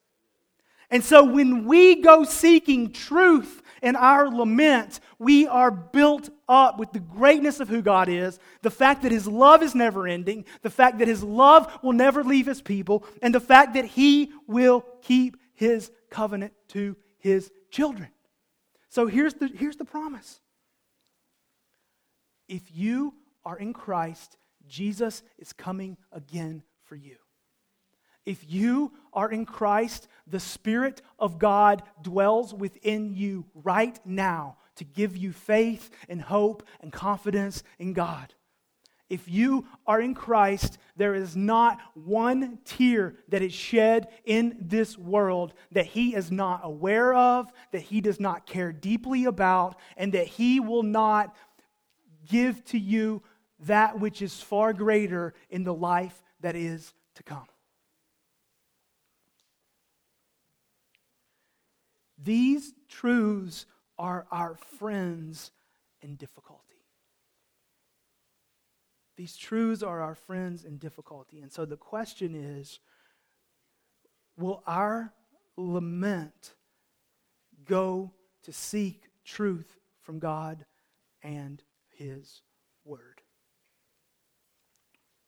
And 0.91 1.05
so 1.05 1.25
when 1.25 1.67
we 1.67 2.01
go 2.01 2.25
seeking 2.25 2.93
truth 2.93 3.63
in 3.83 3.97
our 3.97 4.29
lament, 4.29 5.01
we 5.19 5.47
are 5.47 5.71
built 5.71 6.31
up 6.49 6.79
with 6.79 6.93
the 6.93 7.01
greatness 7.01 7.59
of 7.59 7.69
who 7.69 7.83
God 7.83 8.09
is, 8.09 8.39
the 8.63 8.71
fact 8.71 9.03
that 9.03 9.11
His 9.11 9.27
love 9.27 9.63
is 9.63 9.75
never 9.75 10.07
ending, 10.07 10.45
the 10.63 10.71
fact 10.71 10.99
that 10.99 11.09
His 11.09 11.25
love 11.25 11.77
will 11.83 11.93
never 11.93 12.23
leave 12.23 12.47
His 12.47 12.63
people, 12.63 13.05
and 13.21 13.35
the 13.35 13.41
fact 13.41 13.75
that 13.75 13.85
He 13.85 14.33
will 14.47 14.85
keep 15.03 15.37
His 15.55 15.91
covenant 16.09 16.53
to 16.69 16.97
His 17.19 17.51
children. 17.71 18.09
So 18.97 19.07
here's 19.07 19.35
the, 19.35 19.49
here's 19.49 19.77
the 19.77 19.85
promise. 19.85 20.41
If 22.49 22.63
you 22.75 23.13
are 23.45 23.59
in 23.59 23.75
Christ, 23.75 24.39
Jesus 24.67 25.23
is 25.37 25.53
coming 25.53 25.99
again 26.13 26.63
for 26.85 26.97
you. 26.97 27.17
If 28.25 28.51
you 28.51 28.95
are 29.13 29.31
in 29.31 29.45
Christ, 29.45 30.09
the 30.27 30.41
Spirit 30.41 31.03
of 31.19 31.39
God 31.39 31.83
dwells 32.01 32.55
within 32.55 33.15
you 33.15 33.45
right 33.53 34.01
now 34.07 34.57
to 34.77 34.85
give 34.85 35.15
you 35.15 35.31
faith 35.31 35.91
and 36.09 36.23
hope 36.23 36.67
and 36.81 36.91
confidence 36.91 37.63
in 37.79 37.93
God. 37.93 38.33
If 39.09 39.29
you 39.29 39.67
are 39.87 40.01
in 40.01 40.15
Christ, 40.15 40.79
there 40.97 41.15
is 41.15 41.37
not 41.37 41.79
one 41.95 42.59
tear 42.65 43.15
that 43.29 43.41
is 43.41 43.53
shed 43.53 44.09
in 44.25 44.57
this 44.61 44.99
world 44.99 45.55
that 45.73 45.87
He 45.87 46.15
is 46.15 46.33
not 46.33 46.63
aware 46.65 47.15
of, 47.15 47.53
that 47.71 47.83
He 47.83 48.01
does 48.01 48.19
not 48.19 48.47
care 48.47 48.73
deeply 48.73 49.27
about, 49.27 49.79
and 49.97 50.13
that 50.13 50.27
He 50.27 50.59
will 50.59 50.83
not 50.83 51.37
give 52.29 52.65
to 52.67 52.79
you 52.79 53.23
that 53.61 54.01
which 54.01 54.23
is 54.23 54.41
far 54.41 54.73
greater 54.73 55.35
in 55.51 55.63
the 55.63 55.75
life 55.75 56.21
that 56.41 56.57
is 56.57 56.93
to 57.15 57.23
come. 57.23 57.47
These 62.23 62.75
truths 62.89 63.67
are 63.99 64.27
our 64.33 64.57
friends 64.79 65.53
in 66.03 66.17
difficulty. 66.17 66.66
These 69.17 69.37
truths 69.37 69.83
are 69.83 70.01
our 70.01 70.15
friends 70.15 70.65
in 70.65 70.77
difficulty. 70.77 71.41
And 71.41 71.51
so 71.51 71.65
the 71.65 71.77
question 71.77 72.35
is 72.35 72.81
will 74.37 74.63
our 74.67 75.13
lament 75.57 76.55
go 77.65 78.13
to 78.43 78.53
seek 78.53 79.05
truth 79.25 79.79
from 80.03 80.19
God 80.19 80.65
and 81.23 81.63
His 81.89 82.43
Word? 82.85 83.23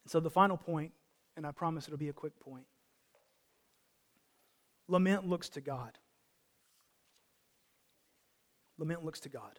And 0.04 0.10
so 0.10 0.20
the 0.20 0.30
final 0.30 0.58
point, 0.58 0.92
and 1.36 1.46
I 1.46 1.52
promise 1.52 1.86
it'll 1.86 1.98
be 1.98 2.10
a 2.10 2.14
quick 2.14 2.38
point 2.40 2.66
lament 4.88 5.28
looks 5.28 5.48
to 5.50 5.60
God. 5.60 5.98
Lament 8.78 9.04
looks 9.04 9.20
to 9.20 9.28
God. 9.28 9.58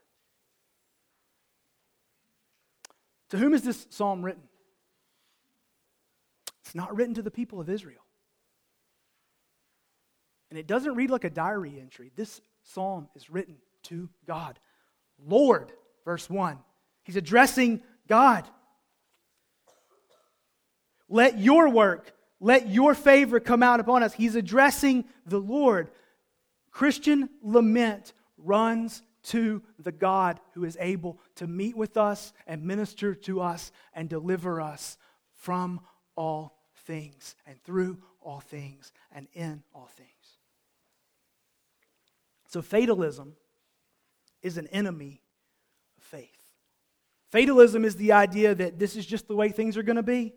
To 3.30 3.38
whom 3.38 3.54
is 3.54 3.62
this 3.62 3.88
psalm 3.90 4.24
written? 4.24 4.44
It's 6.64 6.76
not 6.76 6.96
written 6.96 7.16
to 7.16 7.22
the 7.22 7.32
people 7.32 7.60
of 7.60 7.70
Israel. 7.70 8.02
And 10.50 10.58
it 10.58 10.68
doesn't 10.68 10.96
read 10.96 11.12
like 11.12 11.24
a 11.24 11.30
diary 11.30 11.80
entry. 11.80 12.12
This 12.16 12.42
psalm 12.64 13.08
is 13.16 13.30
written 13.30 13.58
to 13.84 14.10
God. 14.26 14.60
Lord, 15.24 15.72
verse 16.06 16.30
1. 16.30 16.58
He's 17.04 17.16
addressing 17.16 17.82
God. 18.08 18.48
Let 21.08 21.40
your 21.40 21.70
work, 21.70 22.14
let 22.40 22.70
your 22.70 22.94
favor 22.94 23.40
come 23.40 23.64
out 23.64 23.80
upon 23.80 24.04
us. 24.04 24.14
He's 24.14 24.36
addressing 24.36 25.06
the 25.26 25.40
Lord. 25.40 25.90
Christian 26.72 27.30
lament 27.42 28.14
runs 28.38 29.02
to 29.30 29.62
the 29.78 29.92
God 29.92 30.40
who 30.54 30.64
is 30.64 30.78
able 30.80 31.20
to 31.36 31.48
meet 31.48 31.78
with 31.78 31.98
us 31.98 32.34
and 32.48 32.64
minister 32.64 33.14
to 33.14 33.42
us 33.42 33.72
and 33.94 34.10
deliver 34.10 34.60
us 34.60 34.98
from 35.36 35.82
all 36.16 36.58
things 36.86 37.36
and 37.46 37.62
through 37.64 38.00
all 38.22 38.40
things 38.40 38.92
and 39.12 39.28
in 39.34 39.64
all 39.74 39.90
things. 39.96 40.10
So, 42.48 42.62
fatalism 42.62 43.34
is 44.42 44.58
an 44.58 44.68
enemy 44.68 45.22
of 45.98 46.04
faith. 46.04 46.28
Fatalism 47.32 47.86
is 47.86 47.96
the 47.96 48.14
idea 48.14 48.56
that 48.56 48.80
this 48.80 48.96
is 48.96 49.06
just 49.06 49.28
the 49.28 49.36
way 49.36 49.50
things 49.50 49.78
are 49.78 49.84
going 49.84 49.98
to 49.98 50.04
be. 50.04 50.34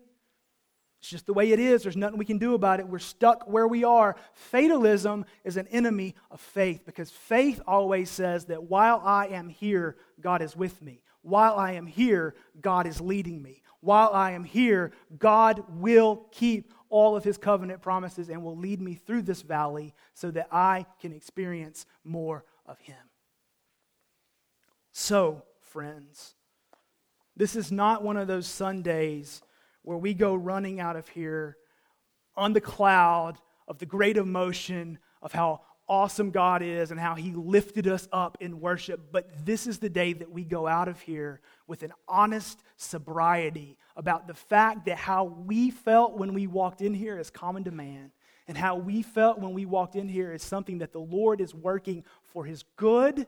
It's 1.03 1.09
just 1.09 1.25
the 1.25 1.33
way 1.33 1.51
it 1.51 1.59
is. 1.59 1.83
There's 1.83 1.97
nothing 1.97 2.17
we 2.17 2.23
can 2.23 2.37
do 2.37 2.53
about 2.53 2.79
it. 2.79 2.87
We're 2.87 2.97
stuck 2.97 3.45
where 3.45 3.67
we 3.67 3.83
are. 3.83 4.15
Fatalism 4.31 5.25
is 5.43 5.57
an 5.57 5.67
enemy 5.67 6.15
of 6.31 6.39
faith 6.39 6.85
because 6.85 7.11
faith 7.11 7.59
always 7.67 8.09
says 8.09 8.45
that 8.45 8.63
while 8.63 9.01
I 9.03 9.27
am 9.27 9.49
here, 9.49 9.97
God 10.21 10.41
is 10.41 10.55
with 10.55 10.81
me. 10.81 11.01
While 11.21 11.57
I 11.57 11.73
am 11.73 11.87
here, 11.87 12.35
God 12.61 12.87
is 12.87 13.01
leading 13.01 13.41
me. 13.41 13.63
While 13.81 14.11
I 14.13 14.31
am 14.31 14.45
here, 14.45 14.93
God 15.19 15.65
will 15.71 16.25
keep 16.31 16.73
all 16.87 17.17
of 17.17 17.25
his 17.25 17.37
covenant 17.37 17.81
promises 17.81 18.29
and 18.29 18.41
will 18.41 18.55
lead 18.55 18.79
me 18.79 18.95
through 18.95 19.23
this 19.23 19.41
valley 19.41 19.93
so 20.13 20.31
that 20.31 20.47
I 20.53 20.85
can 21.01 21.11
experience 21.11 21.85
more 22.05 22.45
of 22.65 22.79
him. 22.79 22.95
So, 24.93 25.43
friends, 25.59 26.35
this 27.35 27.57
is 27.57 27.73
not 27.73 28.03
one 28.03 28.15
of 28.15 28.27
those 28.27 28.47
Sundays 28.47 29.41
where 29.83 29.97
we 29.97 30.13
go 30.13 30.33
running 30.33 30.79
out 30.79 30.95
of 30.95 31.07
here 31.09 31.57
on 32.35 32.53
the 32.53 32.61
cloud 32.61 33.37
of 33.67 33.77
the 33.77 33.85
great 33.85 34.17
emotion 34.17 34.97
of 35.21 35.31
how 35.31 35.61
awesome 35.87 36.31
God 36.31 36.61
is 36.61 36.91
and 36.91 36.99
how 36.99 37.15
He 37.15 37.33
lifted 37.33 37.87
us 37.87 38.07
up 38.11 38.37
in 38.39 38.59
worship. 38.59 39.11
But 39.11 39.45
this 39.45 39.67
is 39.67 39.79
the 39.79 39.89
day 39.89 40.13
that 40.13 40.31
we 40.31 40.43
go 40.43 40.67
out 40.67 40.87
of 40.87 40.99
here 41.01 41.41
with 41.67 41.83
an 41.83 41.93
honest 42.07 42.63
sobriety 42.77 43.77
about 43.95 44.27
the 44.27 44.33
fact 44.33 44.85
that 44.85 44.97
how 44.97 45.25
we 45.25 45.69
felt 45.69 46.17
when 46.17 46.33
we 46.33 46.47
walked 46.47 46.81
in 46.81 46.93
here 46.93 47.19
is 47.19 47.29
common 47.29 47.65
to 47.65 47.71
man. 47.71 48.11
And 48.47 48.57
how 48.57 48.75
we 48.75 49.03
felt 49.03 49.39
when 49.39 49.53
we 49.53 49.65
walked 49.65 49.95
in 49.95 50.09
here 50.09 50.33
is 50.33 50.43
something 50.43 50.79
that 50.79 50.91
the 50.91 50.99
Lord 50.99 51.39
is 51.39 51.53
working 51.53 52.03
for 52.25 52.45
His 52.45 52.63
good, 52.75 53.27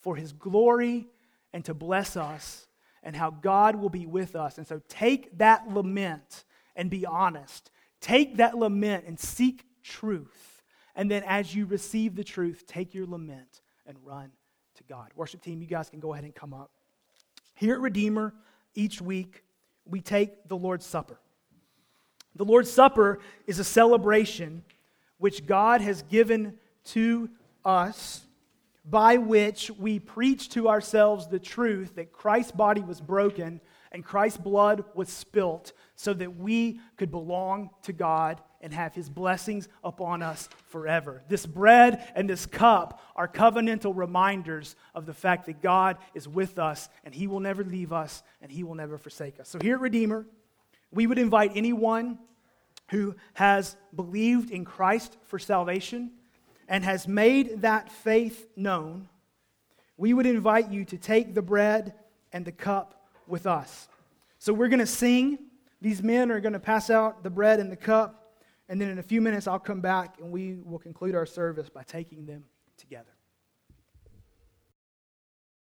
for 0.00 0.16
His 0.16 0.32
glory, 0.32 1.06
and 1.52 1.64
to 1.64 1.74
bless 1.74 2.16
us 2.16 2.67
and 3.02 3.14
how 3.14 3.30
God 3.30 3.76
will 3.76 3.88
be 3.88 4.06
with 4.06 4.36
us. 4.36 4.58
And 4.58 4.66
so 4.66 4.80
take 4.88 5.38
that 5.38 5.68
lament 5.68 6.44
and 6.76 6.90
be 6.90 7.06
honest. 7.06 7.70
Take 8.00 8.36
that 8.36 8.56
lament 8.56 9.04
and 9.06 9.18
seek 9.18 9.64
truth. 9.82 10.62
And 10.94 11.10
then 11.10 11.22
as 11.26 11.54
you 11.54 11.66
receive 11.66 12.16
the 12.16 12.24
truth, 12.24 12.64
take 12.66 12.94
your 12.94 13.06
lament 13.06 13.60
and 13.86 13.96
run 14.04 14.30
to 14.76 14.84
God. 14.84 15.10
Worship 15.14 15.42
team, 15.42 15.60
you 15.60 15.66
guys 15.66 15.90
can 15.90 16.00
go 16.00 16.12
ahead 16.12 16.24
and 16.24 16.34
come 16.34 16.52
up. 16.52 16.70
Here 17.54 17.74
at 17.74 17.80
Redeemer, 17.80 18.34
each 18.74 19.00
week, 19.00 19.42
we 19.84 20.00
take 20.00 20.48
the 20.48 20.56
Lord's 20.56 20.86
Supper. 20.86 21.18
The 22.36 22.44
Lord's 22.44 22.70
Supper 22.70 23.18
is 23.46 23.58
a 23.58 23.64
celebration 23.64 24.62
which 25.18 25.46
God 25.46 25.80
has 25.80 26.02
given 26.02 26.54
to 26.84 27.28
us 27.64 28.24
by 28.88 29.18
which 29.18 29.70
we 29.72 29.98
preach 29.98 30.48
to 30.50 30.68
ourselves 30.68 31.26
the 31.26 31.38
truth 31.38 31.96
that 31.96 32.12
Christ's 32.12 32.52
body 32.52 32.80
was 32.80 33.00
broken 33.00 33.60
and 33.92 34.04
Christ's 34.04 34.38
blood 34.38 34.84
was 34.94 35.08
spilt 35.08 35.72
so 35.94 36.12
that 36.14 36.36
we 36.36 36.80
could 36.96 37.10
belong 37.10 37.70
to 37.82 37.92
God 37.92 38.40
and 38.60 38.72
have 38.72 38.94
his 38.94 39.08
blessings 39.08 39.68
upon 39.84 40.22
us 40.22 40.48
forever. 40.68 41.22
This 41.28 41.46
bread 41.46 42.10
and 42.14 42.28
this 42.28 42.46
cup 42.46 43.00
are 43.14 43.28
covenantal 43.28 43.92
reminders 43.94 44.74
of 44.94 45.06
the 45.06 45.14
fact 45.14 45.46
that 45.46 45.62
God 45.62 45.98
is 46.14 46.26
with 46.26 46.58
us 46.58 46.88
and 47.04 47.14
he 47.14 47.26
will 47.26 47.40
never 47.40 47.64
leave 47.64 47.92
us 47.92 48.22
and 48.42 48.50
he 48.50 48.64
will 48.64 48.74
never 48.74 48.98
forsake 48.98 49.38
us. 49.38 49.48
So 49.48 49.58
here 49.60 49.76
at 49.76 49.80
Redeemer, 49.80 50.26
we 50.90 51.06
would 51.06 51.18
invite 51.18 51.52
anyone 51.54 52.18
who 52.90 53.14
has 53.34 53.76
believed 53.94 54.50
in 54.50 54.64
Christ 54.64 55.16
for 55.24 55.38
salvation 55.38 56.12
and 56.68 56.84
has 56.84 57.08
made 57.08 57.62
that 57.62 57.90
faith 57.90 58.46
known, 58.56 59.08
we 59.96 60.12
would 60.12 60.26
invite 60.26 60.70
you 60.70 60.84
to 60.84 60.96
take 60.96 61.34
the 61.34 61.42
bread 61.42 61.94
and 62.32 62.44
the 62.44 62.52
cup 62.52 63.08
with 63.26 63.46
us. 63.46 63.88
So 64.38 64.52
we're 64.52 64.68
going 64.68 64.78
to 64.78 64.86
sing. 64.86 65.38
These 65.80 66.02
men 66.02 66.30
are 66.30 66.40
going 66.40 66.52
to 66.52 66.60
pass 66.60 66.90
out 66.90 67.22
the 67.22 67.30
bread 67.30 67.58
and 67.58 67.72
the 67.72 67.76
cup. 67.76 68.36
And 68.68 68.80
then 68.80 68.90
in 68.90 68.98
a 68.98 69.02
few 69.02 69.20
minutes, 69.20 69.46
I'll 69.46 69.58
come 69.58 69.80
back 69.80 70.16
and 70.20 70.30
we 70.30 70.58
will 70.62 70.78
conclude 70.78 71.14
our 71.14 71.26
service 71.26 71.68
by 71.70 71.82
taking 71.82 72.26
them 72.26 72.44
together. 72.76 73.17